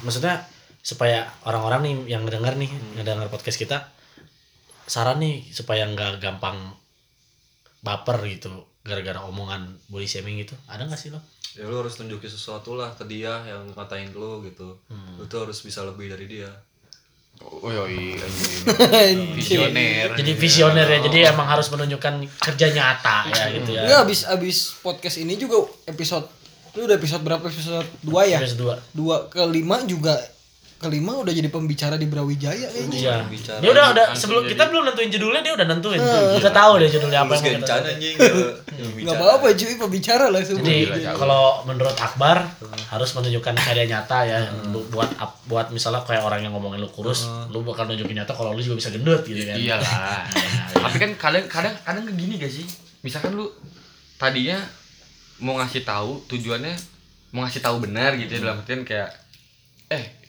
[0.00, 0.46] maksudnya
[0.78, 3.90] supaya orang-orang nih yang ngedenger nih ngedenger podcast kita
[4.82, 6.58] saran nih supaya nggak gampang
[7.80, 12.32] baper gitu gara-gara omongan body shaming gitu ada nggak sih lo Ya lu harus tunjukin
[12.32, 14.72] sesuatu lah ke dia yang ngatain lu gitu.
[15.20, 16.48] Lu tuh harus bisa lebih dari dia.
[17.44, 18.16] Oh yoi.
[18.16, 19.36] anjing.
[19.36, 20.16] Visioner.
[20.16, 24.56] jadi visioner ya jadi emang harus menunjukkan kerja nyata ya gitu ya Enggak abis abis
[24.80, 26.24] podcast ini juga episode
[26.72, 30.16] lu udah episode berapa episode 2 ya Terus dua dua kelima juga
[30.82, 32.98] kelima udah jadi pembicara di Brawijaya kayaknya.
[32.98, 33.14] Iya.
[33.30, 36.00] Bicara dia udah ada sebelum jadi- kita belum nentuin judulnya dia udah nentuin.
[36.36, 37.94] Kita tahu deh judulnya apa yang mau kita kencan nentuin.
[37.94, 38.16] anjing.
[39.02, 40.78] nggak apa apa cuy pembicara langsung Jadi
[41.14, 42.36] kalau menurut Akbar
[42.90, 44.38] harus menunjukkan karya nyata ya.
[44.74, 45.08] Lu buat
[45.46, 48.82] buat misalnya kayak orang yang ngomongin lu kurus, lu bakal nunjukin nyata kalau lu juga
[48.82, 49.54] bisa gendut gitu kan.
[49.54, 50.26] Iyalah.
[50.82, 52.66] Tapi kan kadang kadang kadang kayak gini gak sih?
[53.06, 53.46] Misalkan lu
[54.18, 54.58] tadinya
[55.42, 56.74] mau ngasih tahu tujuannya
[57.34, 59.10] mau ngasih tahu benar gitu ya dalam artian kayak
[59.90, 60.21] eh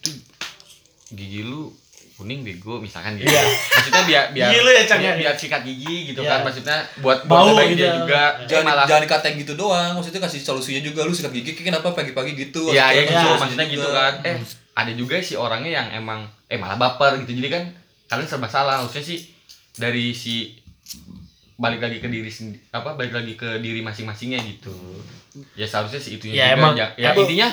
[1.14, 1.70] gigi lu
[2.14, 3.26] kuning bego misalkan gitu.
[3.26, 3.42] Iya.
[3.42, 5.20] Maksudnya biar biar Gigi lu ya, Cang, biar, ya?
[5.20, 6.30] biar sikat gigi gitu Iya.
[6.30, 7.94] kan maksudnya buat Bau gitu dia ya.
[7.98, 8.22] juga.
[8.46, 12.38] Jangan malah jangan dikatain gitu doang, maksudnya kasih solusinya juga lu sikat gigi kenapa pagi-pagi
[12.38, 12.70] gitu.
[12.70, 13.18] Iya, ya gitu.
[13.18, 13.98] solusinya Maksudnya gitu juga.
[13.98, 14.14] kan.
[14.24, 14.36] Eh,
[14.74, 17.34] ada juga sih orangnya yang emang eh malah baper gitu.
[17.36, 17.64] Jadi kan
[18.08, 18.78] kalian serba salah.
[18.80, 19.20] Maksudnya sih
[19.74, 20.54] dari si
[21.56, 24.74] balik lagi ke diri sendi- apa balik lagi ke diri masing-masingnya gitu.
[25.54, 26.56] Ya seharusnya sih itunya Ya, juga.
[26.56, 27.48] emang- ya, ya intinya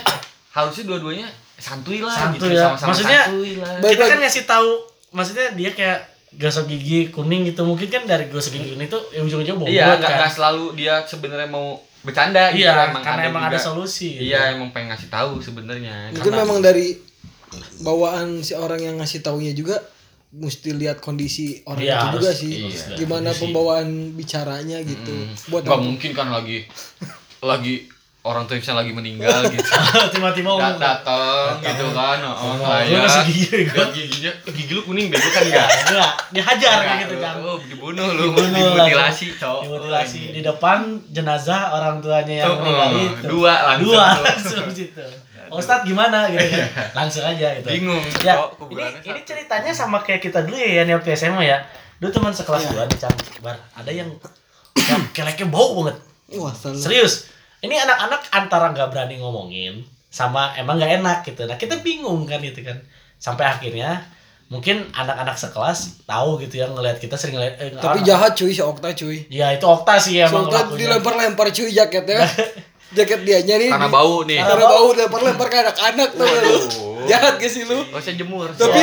[0.51, 1.29] harusnya dua-duanya
[1.61, 2.65] santuy lah Santuy gitu ya.
[2.67, 3.71] sama-sama Maksudnya- santuy lah.
[3.85, 4.71] Kita kan ngasih tahu
[5.11, 5.99] maksudnya dia kayak
[6.33, 9.85] gosok gigi kuning gitu mungkin kan dari gosok gigi kuning itu ya ujung-ujungnya bobot iya
[9.93, 14.15] nggak kan nggak selalu dia sebenarnya mau bercanda gitu iya karena emang ada juga- solusi
[14.15, 14.23] gitu.
[14.27, 16.97] iya emang pengen ngasih tahu sebenarnya Mungkin memang dari
[17.79, 19.83] bawaan si orang yang ngasih taunya juga
[20.31, 22.53] mesti lihat kondisi orang Iya, itu harus- juga sih.
[22.65, 23.43] iya, Gimana kondisi.
[23.43, 25.15] pembawaan bicaranya gitu.
[25.51, 25.83] Buat nggak apa?
[25.83, 26.59] mungkin kan lagi
[27.43, 29.65] lagi orang tuh yang lagi meninggal gitu.
[30.13, 35.69] Tiba-tiba ngomong datang gitu kan oh, ngasih gigi giginya gigi lu kuning bego kan enggak
[35.89, 37.35] enggak dihajar kayak gitu kan.
[37.41, 39.63] oh dibunuh lu Dibunuh dimutilasi cowok.
[39.65, 43.25] Dimutilasi di depan jenazah orang tuanya yang Oh, meninggal oh, itu.
[43.25, 45.07] Dua langsung dua langsung situ.
[45.51, 46.69] Ustadz gimana gitu kan?
[47.03, 47.67] Langsung aja gitu.
[47.67, 48.39] Bingung ya
[48.71, 51.59] ini ini ceritanya sama kayak kita dulu ya yang waktu SMA ya.
[51.99, 52.71] Dulu teman sekelas Iya.
[52.77, 53.57] gua nih Cang bar.
[53.81, 54.09] Ada yang
[54.77, 55.97] yang keleknya bau banget.
[56.39, 57.27] Wah, serius
[57.61, 62.41] ini anak-anak antara nggak berani ngomongin sama emang nggak enak gitu nah kita bingung kan
[62.41, 62.77] gitu kan
[63.17, 64.01] sampai akhirnya
[64.51, 68.51] mungkin anak-anak sekelas tahu gitu ya ngelihat kita sering ngeliat eh, Tapi ah, jahat cuy
[68.51, 69.23] si Okta cuy.
[69.31, 70.79] ya itu Okta sih emang Okta ngelakuinnya.
[70.81, 72.27] dilempar-lempar cuy jaketnya.
[72.91, 73.71] Jaket dianya nih.
[73.71, 76.55] karena bau nih Karena bau dilempar-lempar ke anak-anak tuh lu.
[77.07, 77.79] Jahat gak sih lu?
[77.87, 78.81] gak usah jemur Tapi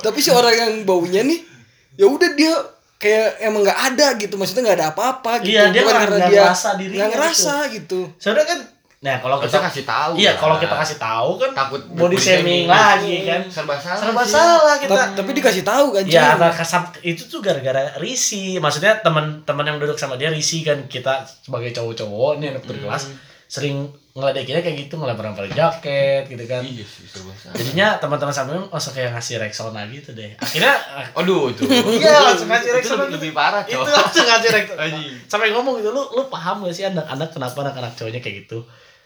[0.00, 1.44] tapi si orang yang baunya nih
[1.92, 2.56] ya udah dia
[3.02, 5.58] kayak emang nggak ada gitu maksudnya nggak ada apa-apa gitu.
[5.58, 8.60] Iya, dia Bukan karena dia ngerasa dirinya nggak ngerasa gitu, sebenarnya kan
[9.02, 12.70] nah kalau kita kita kasih tahu iya kalau kita kasih tahu kan takut body shaming
[12.70, 13.42] lagi kan.
[13.50, 14.30] Serba salah serba sih.
[14.30, 14.94] salah kita.
[14.94, 16.06] Ta- tapi dikasih tahu kan.
[16.06, 18.62] Ya, anak kasam itu tuh gara-gara risi.
[18.62, 20.86] Maksudnya teman-teman yang duduk sama dia risi kan.
[20.86, 23.10] Kita sebagai cowok-cowok nih anak kelas
[23.50, 26.60] sering ngeledekinnya kayak gitu ngelempar-lempar jaket gitu kan.
[26.60, 27.08] iya sih
[27.56, 30.36] Jadinya teman-teman samping langsung kayak ngasih Rexona gitu deh.
[30.36, 30.76] Akhirnya
[31.18, 34.84] aduh itu Iya, langsung ngasih itu Rexona lebih, lebih parah itu cowok langsung ngasih Rexona.
[35.24, 38.60] Sampai ngomong gitu, lu lu paham gak sih anak-anak kenapa anak-anak cowoknya kayak gitu?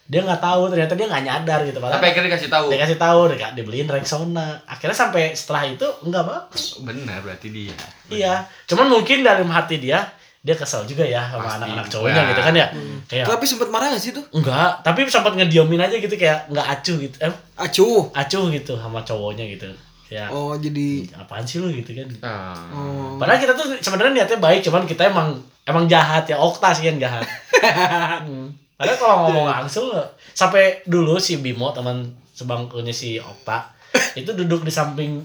[0.06, 2.98] Dia nggak tahu ternyata dia nggak nyadar gitu padahal tapi akhirnya dikasih tahu dia kasih
[2.98, 4.48] tahu dia dibeliin Rexona.
[4.66, 6.82] Akhirnya sampai setelah itu enggak bagus.
[6.82, 7.74] benar berarti dia
[8.10, 8.34] Iya,
[8.66, 10.02] cuman mungkin dalam hati dia
[10.46, 12.30] dia kesel juga ya sama anak-anak cowoknya Wah.
[12.30, 12.66] gitu kan ya.
[13.10, 14.22] Kayak Tapi sempet marah gak sih tuh?
[14.30, 17.16] enggak, tapi sempat ngediamin aja gitu kayak enggak acuh gitu.
[17.18, 18.02] Eh, Acuh.
[18.14, 19.66] acuh gitu sama cowoknya gitu.
[20.06, 22.06] Kayak Oh jadi apaan sih lu gitu kan.
[22.22, 22.54] Ah.
[22.70, 23.18] oh.
[23.18, 25.34] Padahal kita tuh sebenarnya niatnya baik, cuman kita emang
[25.66, 26.38] emang jahat ya.
[26.38, 27.26] Okta sih yang jahat.
[28.30, 28.54] hmm.
[28.78, 29.90] Padahal kalau ngomong langsung
[30.30, 33.74] sampai dulu si Bimo teman sebangkunya si Okta
[34.20, 35.24] itu duduk di samping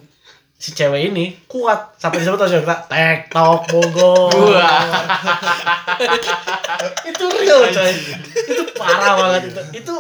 [0.62, 1.98] si cewek ini kuat.
[1.98, 4.30] Sampai disebut sama si Okta tektok Bogor.
[7.10, 7.92] itu real coy.
[8.46, 9.42] Itu parah banget.
[9.50, 9.62] Itu.
[9.82, 9.96] Itu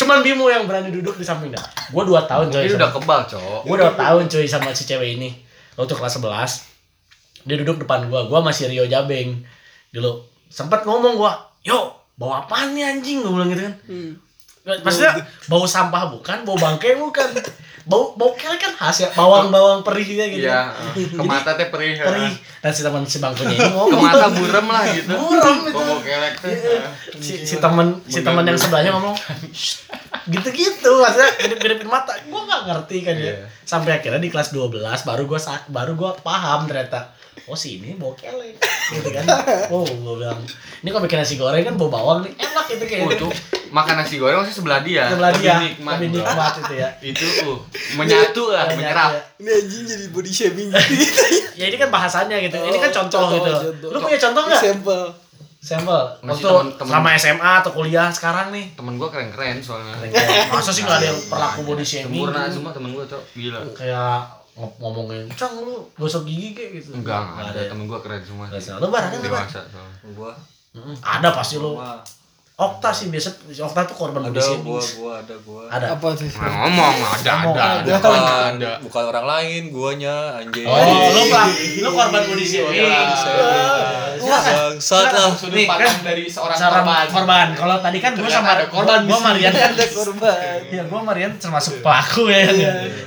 [0.00, 1.60] cuman Bimo yang berani duduk di samping dah.
[1.90, 2.62] Gua 2 tahun coy.
[2.62, 3.60] ini udah kebal cowok.
[3.66, 5.34] Gue udah tahun cuy sama si cewek ini.
[5.74, 8.30] Waktu kelas 11 dia duduk depan gua.
[8.30, 9.42] Gua masih Rio Jabeng.
[9.90, 10.22] Dulu.
[10.46, 13.26] Sempat ngomong gua yo bawa apaan nih anjing?
[13.26, 13.74] Gue bilang gitu kan.
[14.86, 17.34] Maksudnya bau sampah bukan bau bangkai bukan
[17.86, 21.54] bau bau kelek kan khas ya bawang bawang perih gitu gitu iya Jadi, ke mata
[21.54, 22.02] teh perih ya.
[22.04, 22.34] perih.
[22.58, 24.02] Dan si teman si bangkunya ini ke ngomong.
[24.02, 25.14] Mata burem lah gitu.
[25.14, 25.70] Buram itu.
[25.72, 26.54] Bobo kelek teh
[27.16, 29.14] si, si teman si teman yang sebelahnya ngomong
[30.26, 32.12] gitu-gitu maksudnya mirip-mirip mata.
[32.26, 33.30] Gua nggak ngerti kan ya.
[33.32, 33.46] Iya.
[33.62, 37.92] sampai akhirnya di kelas 12 baru gua sa- baru gua paham ternyata oh si ini
[37.94, 38.56] bau kelek
[38.90, 39.24] gitu kan.
[39.68, 40.40] Oh gua bilang
[40.80, 42.32] ini kok bikin nasi goreng kan bau bawang nih?
[42.36, 43.32] Enak itu kayak Oh, gitu tuh
[43.70, 45.10] makan nasi goreng masih sebelah dia.
[45.10, 45.58] Sebelah dia.
[45.58, 46.88] Lebih nikmat lebih nikmat itu ya.
[47.02, 47.58] Itu uh
[47.98, 49.10] menyatu lah menyerap.
[49.12, 49.20] Ya.
[49.42, 50.94] Ini anjing jadi body shaming gitu.
[51.60, 52.56] ya ini kan bahasanya gitu.
[52.56, 53.52] Ini kan Oh, contoh, contoh, gitu.
[53.52, 53.88] contoh.
[53.92, 54.62] lu punya contoh nggak?
[54.62, 55.02] Sampel.
[55.56, 56.92] sampel waktu temen-temen.
[56.94, 58.70] sama SMA atau kuliah sekarang nih.
[58.78, 59.98] Temen gua keren keren soalnya
[60.54, 62.22] masa sih nggak ada yang perlaku body shaming?
[62.22, 63.60] sempurna semua temen gua cowok gila.
[63.74, 67.68] Kayak ngomongin cang lu gosok gigi kayak gitu enggak enggak ada ya?
[67.68, 68.72] temen gua keren semua sih.
[68.72, 68.80] ada.
[68.80, 70.34] lu barang kan apa dewasa soalnya
[70.76, 70.96] Mm-mm.
[71.00, 71.76] ada pasti lu
[72.56, 76.24] Okta sih biasa Okta tuh korban ada shaming gua gua ada gua ada Apa tuh?
[76.24, 77.84] Nah, ngomong ada Ngomong, ada ada.
[77.84, 78.12] ada bukan
[78.56, 80.80] ada bukan orang lain guanya anjing oh
[81.12, 82.88] lu pelak lu korban body shaming
[84.16, 87.46] Wah, bangsat lah Nih, kan dari seorang korban korban.
[87.52, 89.18] Kalau tadi kan Ternyata sama ada korban gua.
[89.20, 90.58] Marian kan Ada korban.
[90.66, 92.48] Iya, gue Marian termasuk pelaku ya.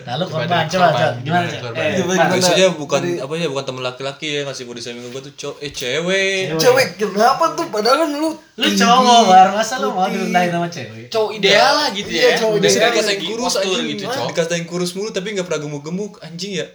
[0.05, 1.11] Lalu Coba korban, dari coba, korban.
[1.11, 1.25] coba.
[1.25, 1.47] Gimana?
[1.59, 1.81] Korban?
[1.81, 2.03] Eh?
[2.05, 2.27] Pak.
[2.29, 5.71] biasanya bukan apa ya bukan temen laki-laki ya ngasih body shaming gua tuh cowok eh
[5.73, 7.65] cewek Cewek kenapa tuh?
[7.67, 11.07] Padahal kan lu Lu cowok, bar masa lu mau diundahin sama cewek?
[11.07, 12.37] cowok ideal lah gitu Iya, ya.
[12.37, 12.93] cowok biasanya ideal.
[12.93, 14.27] dikatain kurus anjing gitu cowok.
[14.29, 16.65] Dikatain kurus mulu tapi nggak pernah gemuk-gemuk anjing ya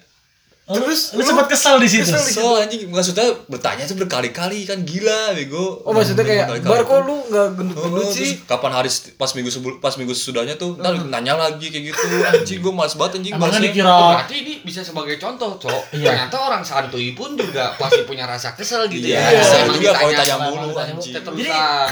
[0.65, 2.09] Terus lu lu- sempat kesel di situ.
[2.09, 7.21] kesel anjing maksudnya bertanya tuh berkali-kali kan gila bego Oh maksudnya kayak bar kok lu
[7.23, 8.33] nggak Oh, gendut-gendut terus sih?
[8.43, 12.59] kapan hari pas minggu sebelum pas minggu sesudahnya tuh ntar nanya lagi kayak gitu anjing
[12.59, 13.61] gue males banget anjing bahasnya.
[13.63, 15.83] dikira Oh, berarti ini bisa sebagai contoh, Cok.
[15.93, 16.09] Iya.
[16.09, 19.31] Ternyata orang santuy pun juga pasti punya rasa kesel gitu Iya, ya.
[19.37, 21.13] iya, juga kalau ditanya tanya mulu, anjing.
[21.13, 21.51] Jadi,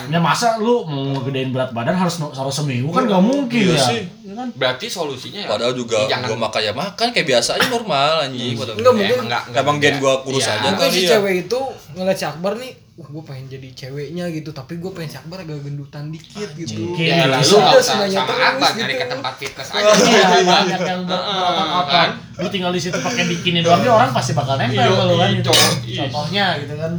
[0.09, 4.01] ya masa lu mau ngegedein berat badan harus harus seminggu kan gak mungkin Iya ya.
[4.33, 7.67] Ya kan berarti solusinya ya Padahal juga jangan gua makan ya makan kayak biasa aja
[7.69, 8.55] normal anjing.
[8.55, 10.53] Padahal- Enggak, mungkin- enggak, enggak Emang gen gua kurus Iya.
[10.55, 10.67] aja.
[10.67, 11.11] mungkin si kali ya.
[11.13, 11.61] cewek itu
[11.93, 15.39] ngeliat si Akbar nih uh gue pengen jadi ceweknya gitu tapi gue pengen si Akbar
[15.39, 17.01] agak gendutan dikit gitu Oke.
[17.03, 18.79] ya Iya, lalu usah Semuanya sama terus apa gitu.
[18.79, 22.09] nyari ke tempat fitness aja Iya, banyak yang ber- berotot apa kan?
[22.35, 25.25] lu tinggal di situ pakai bikini doang dia orang pasti bakal nempel Iya, kalau kan
[25.27, 25.51] iya, gitu.
[25.83, 26.01] iya.
[26.05, 26.93] contohnya gitu kan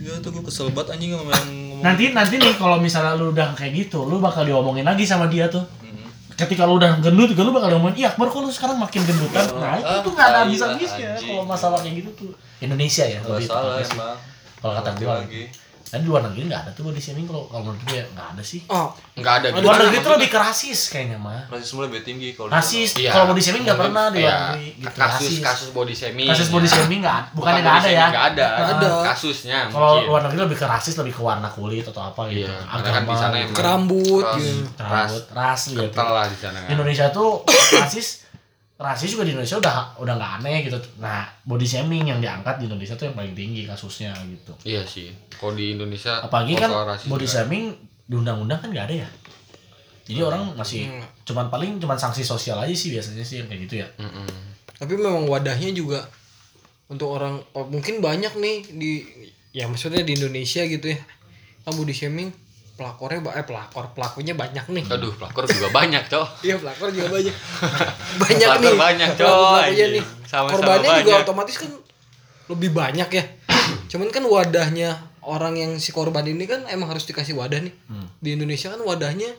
[0.00, 1.80] Ya tuh gua kesel banget anjing sama yang ngomong.
[1.82, 5.44] nanti nanti nih kalau misalnya lu udah kayak gitu lu bakal diomongin lagi sama dia
[5.46, 5.64] tuh.
[6.36, 9.44] Ketika lu udah gendut juga lu bakal ngomongin iya Akbar kok lu sekarang makin gendutan
[9.56, 11.28] nah itu tuh nggak ada Ah, bisa iya, habisnya anjing.
[11.30, 14.16] kalau masalah kayak gitu tuh Indonesia ya lebih salah emang.
[14.58, 15.42] kalau kata gue lagi.
[15.94, 18.42] Dan di luar negeri nggak ada tuh body shaming kalau kalau menurut gue nggak ada
[18.42, 18.66] sih.
[18.66, 18.90] Oh.
[19.14, 22.50] Nggak ada di luar negeri tuh lebih ke rasis kayaknya mah Rasisme lebih tinggi kalau
[22.50, 22.98] rasis.
[22.98, 23.14] Iya.
[23.14, 24.38] kalau body shaming nggak pernah di luar Iya.
[24.50, 25.38] negeri gitu kasus rasis.
[25.38, 26.26] kasus body shaming.
[26.26, 28.06] Kasus body shaming nggak bukannya nggak ada ya?
[28.10, 28.46] nggak ada.
[28.50, 28.90] Nggak ada.
[29.14, 32.50] kasusnya kalau luar negeri lebih ke rasis lebih ke warna kulit atau apa gitu.
[32.50, 35.78] Iya karena kan di sana emang kerambut ras, gitu ras rambut ras gitu.
[35.78, 36.68] kental lah di sana kan.
[36.74, 37.46] Indonesia tuh
[37.78, 38.23] rasis
[38.74, 40.78] rasis juga di Indonesia udah udah nggak aneh gitu.
[40.98, 44.52] Nah body shaming yang diangkat di Indonesia tuh yang paling tinggi kasusnya gitu.
[44.66, 45.14] Iya sih.
[45.30, 46.70] Kalau di Indonesia apalagi kan
[47.06, 47.34] body juga.
[47.46, 47.70] shaming
[48.04, 49.08] di undang-undang kan nggak ada ya?
[50.04, 51.00] Jadi orang masih Hmm.
[51.24, 53.88] cuman paling cuman sanksi sosial aja sih biasanya sih yang kayak gitu ya.
[53.96, 54.28] Mm-mm.
[54.74, 56.02] tapi memang wadahnya juga
[56.90, 58.92] untuk orang oh, mungkin banyak nih di
[59.54, 60.98] ya maksudnya di Indonesia gitu ya.
[61.64, 62.28] Kan body shaming
[62.74, 64.84] pelakornya ba- eh pelakor pelakunya banyak nih.
[64.88, 67.34] Aduh pelakor juga banyak cowok iya pelakor juga banyak.
[68.22, 68.78] Banyak Pelakor nih.
[68.78, 70.04] banyak, coy, nih.
[70.24, 71.24] Sama-sama korbannya juga banyak.
[71.24, 71.70] otomatis kan
[72.46, 73.24] lebih banyak ya.
[73.90, 77.74] Cuman kan wadahnya orang yang si korban ini kan emang harus dikasih wadah nih.
[77.86, 78.06] Hmm.
[78.18, 79.30] di Indonesia kan wadahnya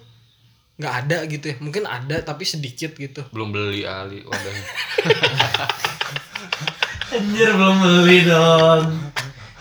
[0.75, 1.55] nggak ada gitu ya.
[1.59, 3.23] Mungkin ada tapi sedikit gitu.
[3.29, 4.65] Belum beli ali wadahnya.
[7.07, 8.91] Anjir belum beli dong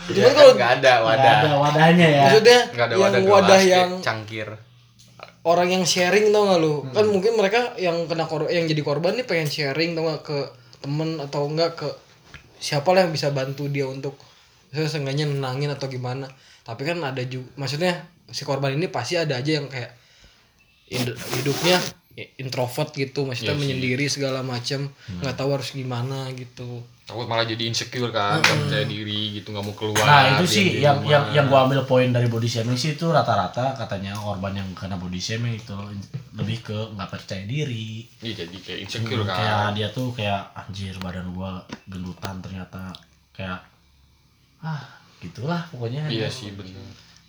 [0.07, 1.35] cuman kalau nggak ada Nggak wadah.
[1.35, 2.23] ada wadahnya ya.
[2.23, 4.49] Maksudnya nggak ada yang wadah wadah, gelas, yang cangkir.
[5.45, 6.75] orang yang sharing tau gak lu?
[6.81, 6.89] Hmm.
[6.91, 10.39] kan mungkin mereka yang kena kor yang jadi korban nih pengen sharing tau gak ke
[10.81, 11.89] temen atau enggak ke
[12.57, 14.17] siapa lah yang bisa bantu dia untuk
[14.69, 16.29] saya seenggaknya nenangin atau gimana.
[16.61, 17.93] Tapi kan ada juga maksudnya
[18.27, 19.93] si korban ini pasti ada aja yang kayak
[20.87, 21.77] hid- hidupnya
[22.37, 23.63] introvert gitu maksudnya Iya sih.
[23.65, 25.19] menyendiri segala macam Hmm.
[25.19, 26.83] nggak tahu harus gimana gitu.
[27.05, 30.67] Takut malah jadi insecure kan nggak percaya diri gitu nggak mau keluar Nah itu sih
[30.79, 31.11] yang rumah.
[31.11, 34.97] yang yang gua ambil poin dari body shaming sih itu rata-rata katanya korban yang kena
[34.97, 35.77] body shaming itu
[36.33, 38.09] lebih ke nggak percaya diri.
[38.19, 39.37] Iya jadi kayak insecure Hmm, kan.
[39.37, 42.89] kayak dia tuh kayak anjir badan gua gendutan ternyata.
[43.33, 43.61] Kayak
[44.61, 44.81] ah
[45.19, 46.07] gitulah pokoknya.
[46.07, 46.81] Iya sih bener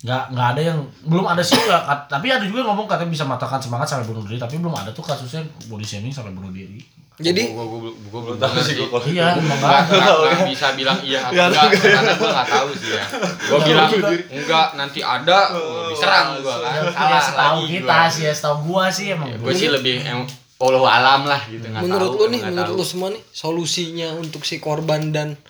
[0.04, 0.78] nggak nggak ada yang
[1.08, 4.22] belum ada sih nggak tapi ada juga yang ngomong katanya bisa matakan semangat sampai bunuh
[4.28, 5.40] diri tapi belum ada tuh kasusnya
[5.72, 6.84] body shaming sampai bunuh diri.
[7.16, 9.72] Jadi gua gua gua, gua belum tahu tahu sih gua kalau iya emang nggak nggak
[9.72, 9.96] ada.
[9.96, 13.04] nggak nggak bisa bilang iya atau enggak karena gua nggak tahu sih ya.
[13.48, 13.88] Gua bilang
[14.28, 16.72] enggak nanti ada gua diserang gua kan.
[16.76, 18.12] Ya, salah ya setahu kita gua.
[18.12, 19.28] sih ya setahu gua sih emang.
[19.40, 20.28] Gue sih lebih em
[20.60, 22.80] Allah alam lah gitu nggak menurut tahu lu nih nggak menurut tahu.
[22.80, 25.40] lu semua nih solusinya untuk si korban dan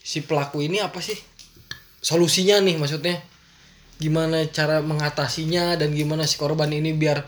[0.00, 1.20] si pelaku ini apa sih?
[2.00, 3.20] Solusinya nih maksudnya
[4.00, 7.20] gimana cara mengatasinya dan gimana si korban ini biar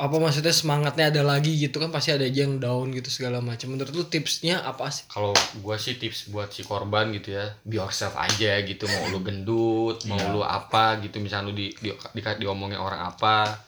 [0.00, 3.68] apa maksudnya semangatnya ada lagi gitu kan pasti ada aja yang down gitu segala macam
[3.76, 7.76] menurut lu tipsnya apa sih kalau gua sih tips buat si korban gitu ya be
[7.76, 10.32] yourself aja gitu mau lu gendut mau Iya.
[10.32, 13.60] lu apa gitu misalnya lu di, di, di, diomongin orang apa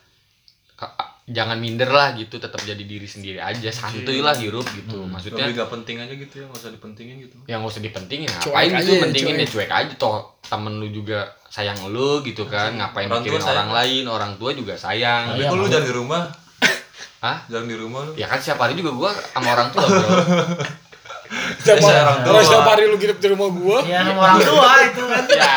[1.22, 3.70] jangan minder lah gitu tetap jadi diri sendiri aja.
[3.70, 5.06] Santuy lah hirup gitu.
[5.06, 7.36] Maksudnya Lebih gak penting aja gitu ya, gak usah dipentingin gitu.
[7.46, 8.28] yang gak usah dipentingin.
[8.28, 9.42] Cuek ngapain aja gitu ya, pentingin cuek.
[9.42, 10.18] ya cuek aja toh.
[10.42, 12.74] Temen lu juga sayang lu gitu kan.
[12.74, 13.54] Ngapain Orang mikirin sayang.
[13.54, 14.04] orang lain?
[14.10, 15.22] Orang tua juga sayang.
[15.32, 16.22] Tapi iya, kok lu jangan di rumah,
[17.22, 17.38] Hah?
[17.46, 18.12] jangan di rumah lu.
[18.18, 20.02] ya kan setiap hari juga gua sama orang tua bro.
[21.62, 22.48] Setiap orang kalau tua.
[22.50, 23.78] setiap hari lu nginep di rumah gua.
[23.86, 25.24] Ya sama orang tua itu kan.
[25.30, 25.54] Ya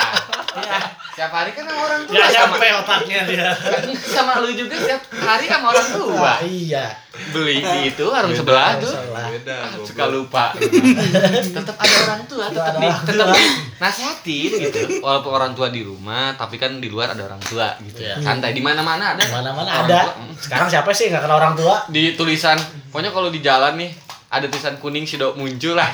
[0.55, 0.79] ya
[1.15, 2.11] setiap hari kan sama orang tua.
[2.11, 3.47] Nggak sama nyampe otaknya dia.
[3.95, 6.11] Sama lu juga setiap hari sama orang tua.
[6.13, 6.85] Wah iya.
[7.31, 8.91] Beli di itu warung sebelah tuh.
[9.31, 10.51] Beda, Ah, suka lupa.
[10.51, 13.39] Tetap ada orang tua tetap di tetap tua.
[13.75, 14.79] nasihatin gitu.
[14.99, 18.03] walaupun orang tua di rumah tapi kan di luar ada orang tua gitu.
[18.03, 18.19] Iya.
[18.19, 19.99] santai di mana mana ada mana-mana Orang ada.
[20.11, 21.87] tua, sekarang siapa sih nggak kenal orang tua?
[21.87, 23.91] Di tulisan pokoknya kalau di jalan nih
[24.27, 25.87] ada tulisan kuning si dok muncul lah.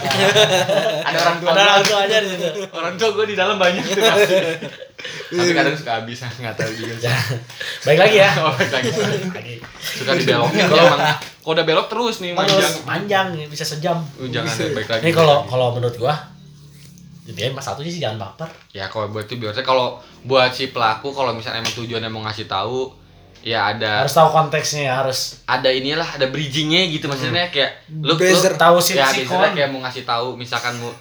[1.04, 1.50] Ada orang tua.
[1.52, 2.50] ada orang tuanya di situ.
[2.72, 4.02] Orang tua gue di dalam banyak tuh.
[5.32, 7.12] Tapi kadang suka habis nggak tahu juga sih.
[7.88, 8.32] Baik lagi ya.
[8.44, 8.90] Oh, baik lagi.
[9.32, 9.56] Lagi.
[9.80, 11.02] suka dibelokin kalau emang
[11.42, 12.60] kalau udah belok terus nih manjang.
[12.60, 13.98] terus panjang bisa sejam.
[14.20, 16.16] Uh, jangan deh, baik lagi ini kalau kalau menurut gua
[17.22, 18.50] jadi mas satunya sih jangan baper.
[18.76, 22.50] Ya kalau buat itu biasanya kalau buat si pelaku kalau misalnya emang tujuannya mau ngasih
[22.50, 22.92] tahu
[23.42, 25.42] ya ada harus tahu konteksnya ya harus.
[25.50, 27.48] ada inilah ada bridgingnya gitu maksudnya.
[27.54, 28.54] Kayak lu Buzzer.
[28.54, 30.36] lu tahu si ya biasanya kayak mau ngasih tahu.
[30.36, 30.92] Misalkan mau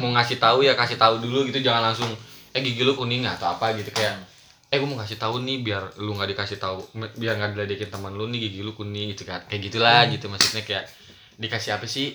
[0.00, 1.60] mau ngasih tahu ya kasih tahu dulu gitu.
[1.60, 2.10] Jangan langsung
[2.54, 4.14] eh gigi lu kuning atau apa gitu kayak
[4.70, 6.82] eh gue mau kasih tahu nih biar lu nggak dikasih tahu
[7.18, 9.42] biar nggak diledekin teman lu nih gigi lu kuning gitu kan.
[9.50, 10.84] Kayak gitulah gitu maksudnya kayak
[11.38, 12.14] dikasih apa sih?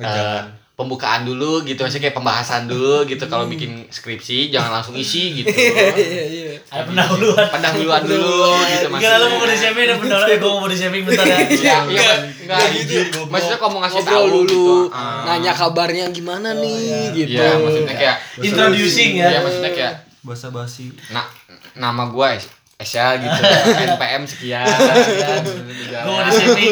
[0.00, 0.42] Eh,
[0.82, 5.48] pembukaan dulu gitu maksudnya kayak pembahasan dulu gitu kalau bikin skripsi jangan langsung isi gitu
[5.48, 6.54] Iya iya.
[6.66, 7.46] Ada pendahuluan.
[7.48, 10.36] pendahuluan dulu gitu Gila lu mau body maksudnya shaming dan pendahuluan.
[10.36, 11.36] Gue mau body shaming bentar ya.
[11.44, 13.20] Iya, iya, enggak gitu.
[13.24, 14.74] Maksudnya kalau mau ngasih tahu Ngobrol dulu, gitu.
[14.90, 15.22] ah.
[15.24, 16.82] nanya kabarnya gimana nih
[17.14, 17.38] gitu.
[17.38, 19.28] Iya, maksudnya kayak Introducing ya.
[19.28, 20.88] Iya, maksudnya kayak Basa basi.
[21.08, 21.26] nah
[21.74, 23.30] nama gua Es- Esya gitu
[23.88, 26.66] NPM sekian Gue mau di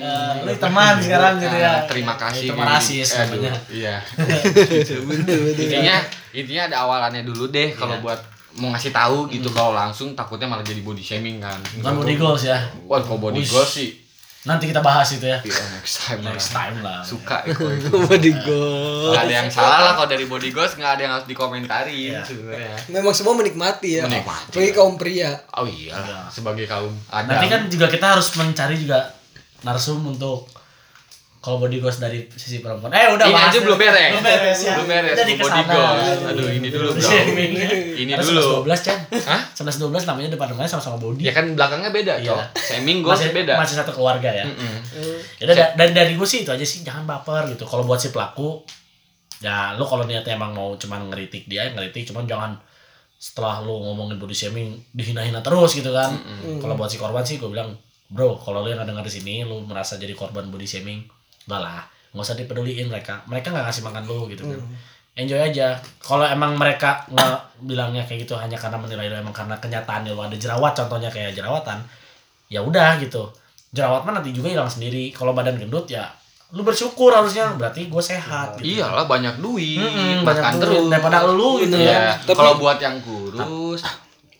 [0.00, 1.72] Eh, Lu teman sekarang gitu ya.
[1.74, 3.52] Nah, terima kasih Terima kasih ya semuanya.
[3.68, 3.96] iya
[5.08, 5.38] bener.
[5.54, 5.96] intinya
[6.32, 8.02] intinya ada awalannya dulu deh kalau Iya.
[8.02, 8.20] buat
[8.52, 12.42] mau ngasih tahu gitu kalau langsung takutnya malah jadi body shaming kan Bukan body goals
[12.42, 12.58] ya.
[12.82, 13.90] wah kalau body goals sih
[14.40, 15.36] Nanti kita bahas itu ya.
[15.38, 17.04] iya, next time lah Next time lah.
[17.04, 17.52] suka ya
[18.08, 19.12] Body goals.
[19.12, 22.24] Gak ada yang salah lah kalau dari body goals nggak ada yang harus dikomentari Iya.
[22.24, 24.08] sebenarnya Memang semua menikmati ya.
[24.08, 24.48] Menikmati.
[24.50, 25.36] Apalagi kaum pria.
[25.52, 26.18] oh iya Iya.
[26.26, 29.12] sebagai kaum ada Nanti kan juga kita harus mencari juga
[29.62, 30.48] narsum untuk
[31.38, 32.92] kalau body goals dari sisi perempuan.
[32.92, 33.64] Eh udah ini bahas aja ya.
[33.64, 34.72] belum beres Belum beres ya.
[34.76, 37.68] belum beres Jadi body goals aduh ini dulu Body bro shaming ya.
[37.96, 38.98] ini dulu 11 12 Chan.
[39.24, 39.40] Hah?
[39.50, 41.22] 11 12 namanya depan rumahnya sama-sama body.
[41.22, 42.28] ya kan belakangnya beda Iya.
[42.28, 44.44] cok shaming goals masih beda Masih satu keluarga ya.
[44.44, 44.74] Mm-mm.
[45.36, 47.64] Ya udah da- dari dari gue sih itu aja sih jangan baper gitu.
[47.64, 48.60] Kalau buat si pelaku
[49.40, 52.52] ya lu kalau niatnya emang mau cuman ngeritik dia ya ngeritik cuman jangan
[53.16, 56.12] setelah lu ngomongin body shaming dihina-hina terus gitu kan.
[56.60, 57.72] Kalau buat si korban sih gue bilang,
[58.10, 61.06] "Bro, kalau lu yang dengar di sini lu merasa jadi korban body shaming,
[61.46, 63.22] udah lah, nggak usah dipeduliin mereka.
[63.24, 64.60] Mereka nggak ngasih makan lu gitu kan.
[65.14, 65.78] Enjoy aja.
[65.98, 70.20] Kalau emang mereka nggak bilangnya kayak gitu hanya karena menilai lu emang karena kenyataannya lu
[70.20, 71.78] ada jerawat contohnya kayak jerawatan,
[72.46, 73.30] ya udah gitu.
[73.70, 75.14] Jerawat mah nanti juga hilang sendiri.
[75.14, 76.10] Kalau badan gendut ya
[76.50, 78.82] lu bersyukur harusnya berarti gue sehat gitu.
[78.82, 80.58] iyalah banyak duit makan banyak duit.
[80.58, 81.94] terus daripada lu gitu Iya.
[81.94, 82.02] ya.
[82.18, 83.86] Tapi- kalau buat yang kurus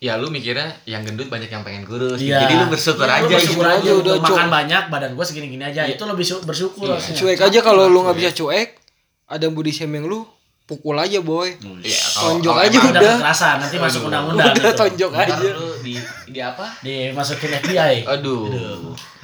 [0.00, 2.40] ya lu mikirnya yang gendut banyak yang pengen kurus Iya.
[2.40, 3.76] jadi lu bersyukur Iya, aja lu bersyukur gitu.
[3.76, 4.48] aja Udah makan cukup.
[4.50, 8.16] banyak badan gue segini-gini aja itu lebih sy- bersyukur harusnya Cuek aja kalau lu nggak
[8.16, 8.80] bisa cuek,
[9.26, 10.24] ada body shaming lu,
[10.62, 11.52] pukul aja boy.
[11.78, 13.14] Iya, kalau- Tonjok kalau aja udah udah.
[13.14, 14.08] kekerasan nanti masuk Aduh.
[14.08, 14.78] undang-undang Udah gitu.
[14.78, 15.50] tonjok ntar aja.
[15.52, 15.94] lu di
[16.26, 18.42] di apa dimasukin FBI aduh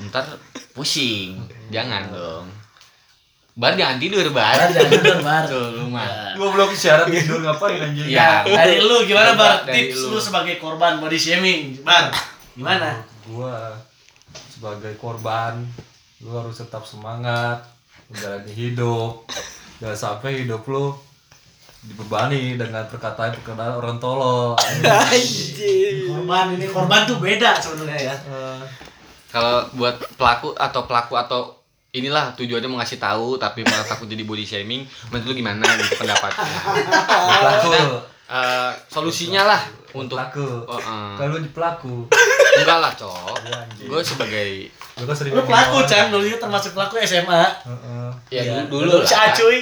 [0.05, 0.25] ntar
[0.73, 2.47] pusing jangan dong
[3.57, 5.43] bar jangan tidur bar Bar, jangan tidur, Bar.
[5.49, 6.37] tuh lu mah.
[6.37, 8.05] Gua belum syarat tidur ngapain anjing?
[8.07, 8.45] Iya.
[8.45, 10.13] Ya, dari lu gimana bar tips lu.
[10.13, 12.13] lu sebagai korban body shaming bar
[12.53, 13.73] gimana Gua
[14.47, 15.65] sebagai korban
[16.21, 17.65] lu harus tetap semangat
[18.07, 19.25] menjalani hidup.
[19.77, 20.93] Jangan sampai hidup lu
[21.83, 24.53] dibebani dengan perkataan-perkataan orang tolol.
[24.59, 26.07] Anjing.
[26.07, 28.61] korban ini korban tuh beda sebenarnya ya Eh,
[29.29, 31.41] kalau buat pelaku atau pelaku atau
[31.97, 34.85] inilah tujuannya mau ngasih tahu tapi malah takut jadi body shaming.
[35.09, 35.65] Menurut lu gimana?
[35.75, 36.45] Gitu pendapatnya
[37.17, 37.71] pelaku.
[38.27, 40.67] Eh, solusinya lah untuk pelaku.
[40.67, 41.15] Oh, eh.
[41.15, 42.11] Kalau di pelaku,
[42.59, 43.39] enggak lah cok.
[43.41, 44.49] Iya, gue sebagai
[44.97, 45.77] lu kan sering lu pelaku.
[45.85, 46.11] Chan.
[46.11, 48.09] Dulu itu termasuk pelaku SMA Heeh.
[48.29, 48.55] ya Iya.
[48.67, 49.59] dulu, dulu si lah Acuy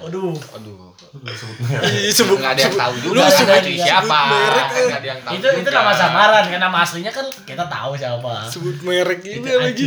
[0.00, 0.34] aduh.
[0.52, 0.90] Aduh.
[1.14, 4.20] Lu sebut nggak ada yang tahu juga Lu kan sebut- siapa?
[4.66, 6.58] Nggak ada yang tahu itu itu nama samaran kan?
[6.60, 8.34] Nama aslinya kan kita tahu siapa.
[8.46, 9.86] Sebut merek itu ini lagi.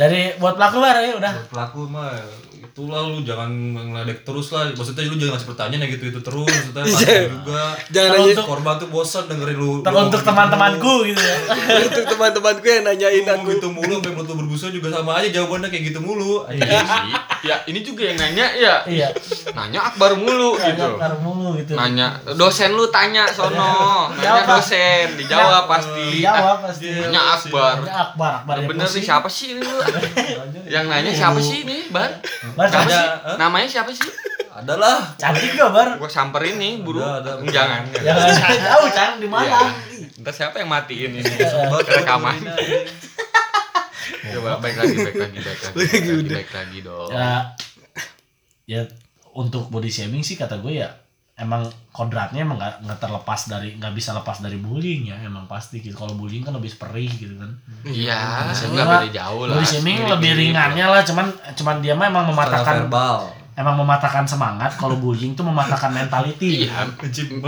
[0.00, 1.32] Dari buat pelaku bar ya udah.
[1.36, 2.16] Buat pelaku mah
[2.70, 4.70] itulah lu jangan ngeledek terus lah.
[4.70, 6.46] Maksudnya lu jangan ngasih pertanyaan yang gitu itu terus.
[6.46, 6.94] Maksudnya Iya.
[6.94, 7.62] pasti juga.
[7.90, 9.72] Jangan Kalau aja untuk- korban tuh bosan dengerin lu.
[9.80, 11.36] Teruntuk ngomong teman-temanku gitu ya.
[11.90, 13.44] Untuk teman-temanku yang gitu nanyain aku.
[13.50, 16.46] gitu mulu sampai mulut lu berbusa juga sama aja jawabannya kayak gitu mulu.
[16.46, 16.80] Iya.
[16.80, 17.12] Sih.
[17.40, 18.74] Ya ini juga yang nanya ya.
[18.86, 19.08] Iya.
[19.50, 20.86] Nanya akbar mulu gitu.
[20.94, 21.72] Nanya mulu gitu.
[21.74, 23.74] Nanya dosen lu tanya sono.
[24.14, 26.20] Nanya dosen dijawab pasti.
[26.20, 26.86] Jawab pasti.
[26.88, 27.74] Nanya akbar.
[27.80, 28.32] Nanya Akbar.
[28.36, 29.76] Akbar yang bener nih siapa sih ini lu
[30.66, 32.20] yang nanya siapa sih ini bar
[32.60, 33.00] Bar siapa siapa sih?
[33.00, 33.08] sih?
[33.24, 33.36] Hah?
[33.40, 34.10] namanya siapa sih?
[34.50, 34.96] Adalah.
[35.16, 35.88] Cantik gak bar?
[35.96, 37.48] Gua samperin nih buru Ada, ada.
[37.48, 37.80] jangan.
[37.96, 38.28] Jangan
[38.60, 39.32] jauh cang di Iya.
[39.32, 39.72] mana
[40.20, 41.24] Ntar siapa yang matiin ini?
[41.24, 42.36] Sobat, rekaman.
[42.36, 42.78] Lu ini.
[44.36, 47.08] coba baik lagi baik lagi baik lagi baik lagi, baik lagi dong.
[47.08, 47.56] Ya
[48.68, 48.80] ya
[49.32, 50.92] untuk body shaming sih kata gue ya
[51.40, 55.80] emang kodratnya emang nggak nggak terlepas dari nggak bisa lepas dari bullying ya emang pasti
[55.80, 55.96] gitu.
[55.96, 57.50] Kalau bullying kan lebih perih gitu kan.
[57.88, 59.56] Iya shaming nggak beda jauh lah.
[59.56, 61.26] body shaming Mirip-mirip lebih ringannya lah cuman
[61.56, 63.32] cuman dia mah emang mematahkan verbal.
[63.56, 64.70] emang mematahkan semangat.
[64.76, 66.68] Kalau bullying tuh mematahkan mentality.
[66.68, 66.84] Iya.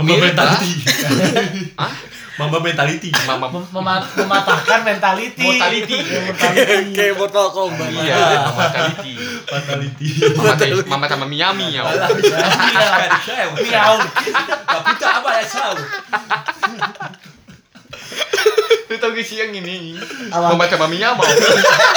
[0.01, 0.71] Mentality?
[2.33, 5.97] Mamba mentality mama Mem- mema- mematahkan mentality Mortality.
[6.01, 6.33] Ya.
[6.91, 7.89] Kayak Mortal Kombat.
[7.93, 8.17] iya
[8.49, 9.13] mortality
[9.45, 13.53] mentality mama mama sama Miami ya Iya.
[13.53, 13.95] Miau.
[14.65, 15.77] tapi tak apa ya tahu
[18.83, 19.97] lu tau gak sih yang ini
[20.29, 20.53] Apa?
[20.53, 21.21] mama sama Miami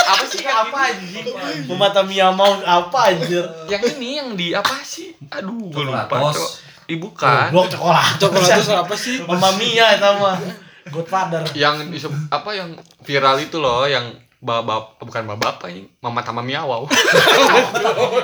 [0.06, 1.26] apa sih yang apa anjing
[1.64, 6.64] memata Mia mau apa anjir yang ini yang di apa sih aduh gue lupa Coklatos.
[6.94, 7.50] Bukan.
[7.50, 8.14] Goblok coklat.
[8.22, 9.18] Coklat itu apa sih?
[9.26, 10.38] Mamma Mia itu mah.
[10.86, 11.42] Godfather.
[11.58, 14.06] Yang apa yang viral itu loh yang
[14.36, 16.84] bapak bukan bapak apa ini mama tama miawau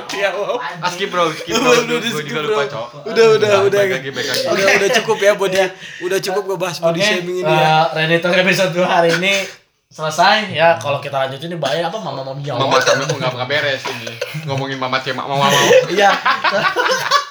[0.06, 0.60] Dia wow.
[0.86, 2.52] aski bro skip bro Udah, udah, gue juga bro.
[2.52, 3.80] lupa cok Udah, udah, udah.
[3.80, 5.58] lagi lagi Udah udah cukup ya body.
[6.06, 7.88] Udah cukup gue bahas body shaming ini ya.
[7.90, 9.34] eh, Ready Talk episode 2 hari ini
[9.92, 13.48] selesai ya kalau kita lanjutin ini bahaya apa mama mama Mia mama tama nggak nggak
[13.48, 14.08] beres ini
[14.48, 16.08] ngomongin mama tema mama mau iya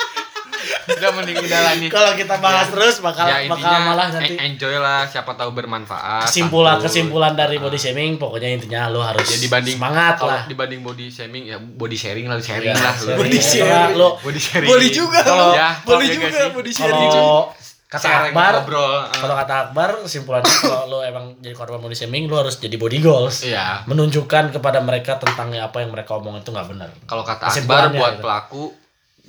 [0.84, 4.34] udah mending udah lah nih kalau kita bahas terus bakal ya bakal intinya malah nanti
[4.34, 9.26] en- enjoy lah siapa tahu bermanfaat kesimpulan kesimpulan dari body shaming pokoknya intinya lo harus
[9.26, 12.94] ya dibanding semangat kalau lah dibanding body shaming ya body sharing lah sharing Ya, lah
[12.94, 13.18] sharing.
[13.18, 13.94] Body Ya, sharing.
[13.94, 15.56] lo body sharing Boleh juga Kalau- lo.
[15.56, 16.50] ya, Boleh iya juga sih?
[16.52, 17.10] body sharing.
[17.12, 17.40] kalau
[17.88, 22.24] kata Sharing, Akbar ngobrol kalau kata Akbar kesimpulannya kalau lo emang jadi korban body shaming
[22.26, 26.50] lo harus jadi body goals iya menunjukkan kepada mereka tentang apa yang mereka omongin itu
[26.50, 28.24] nggak benar kalau kata Akbar buat gitu.
[28.24, 28.64] pelaku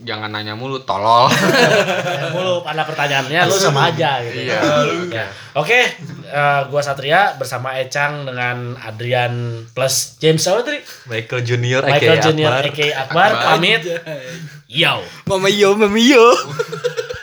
[0.01, 1.29] jangan nanya mulu tolol
[2.35, 4.49] mulu pada pertanyaannya lu sama aja gitu.
[4.49, 4.61] Iya.
[5.13, 5.27] Ya.
[5.53, 5.85] Oke,
[6.33, 10.81] eh, gua Satria bersama Ecang dengan Adrian plus James apa tadi?
[11.13, 13.31] Michael Junior Michael Junior Akbar Akbar.
[13.61, 13.85] pamit.
[14.73, 15.05] Yo.
[15.29, 16.25] Mama yo, mama yo.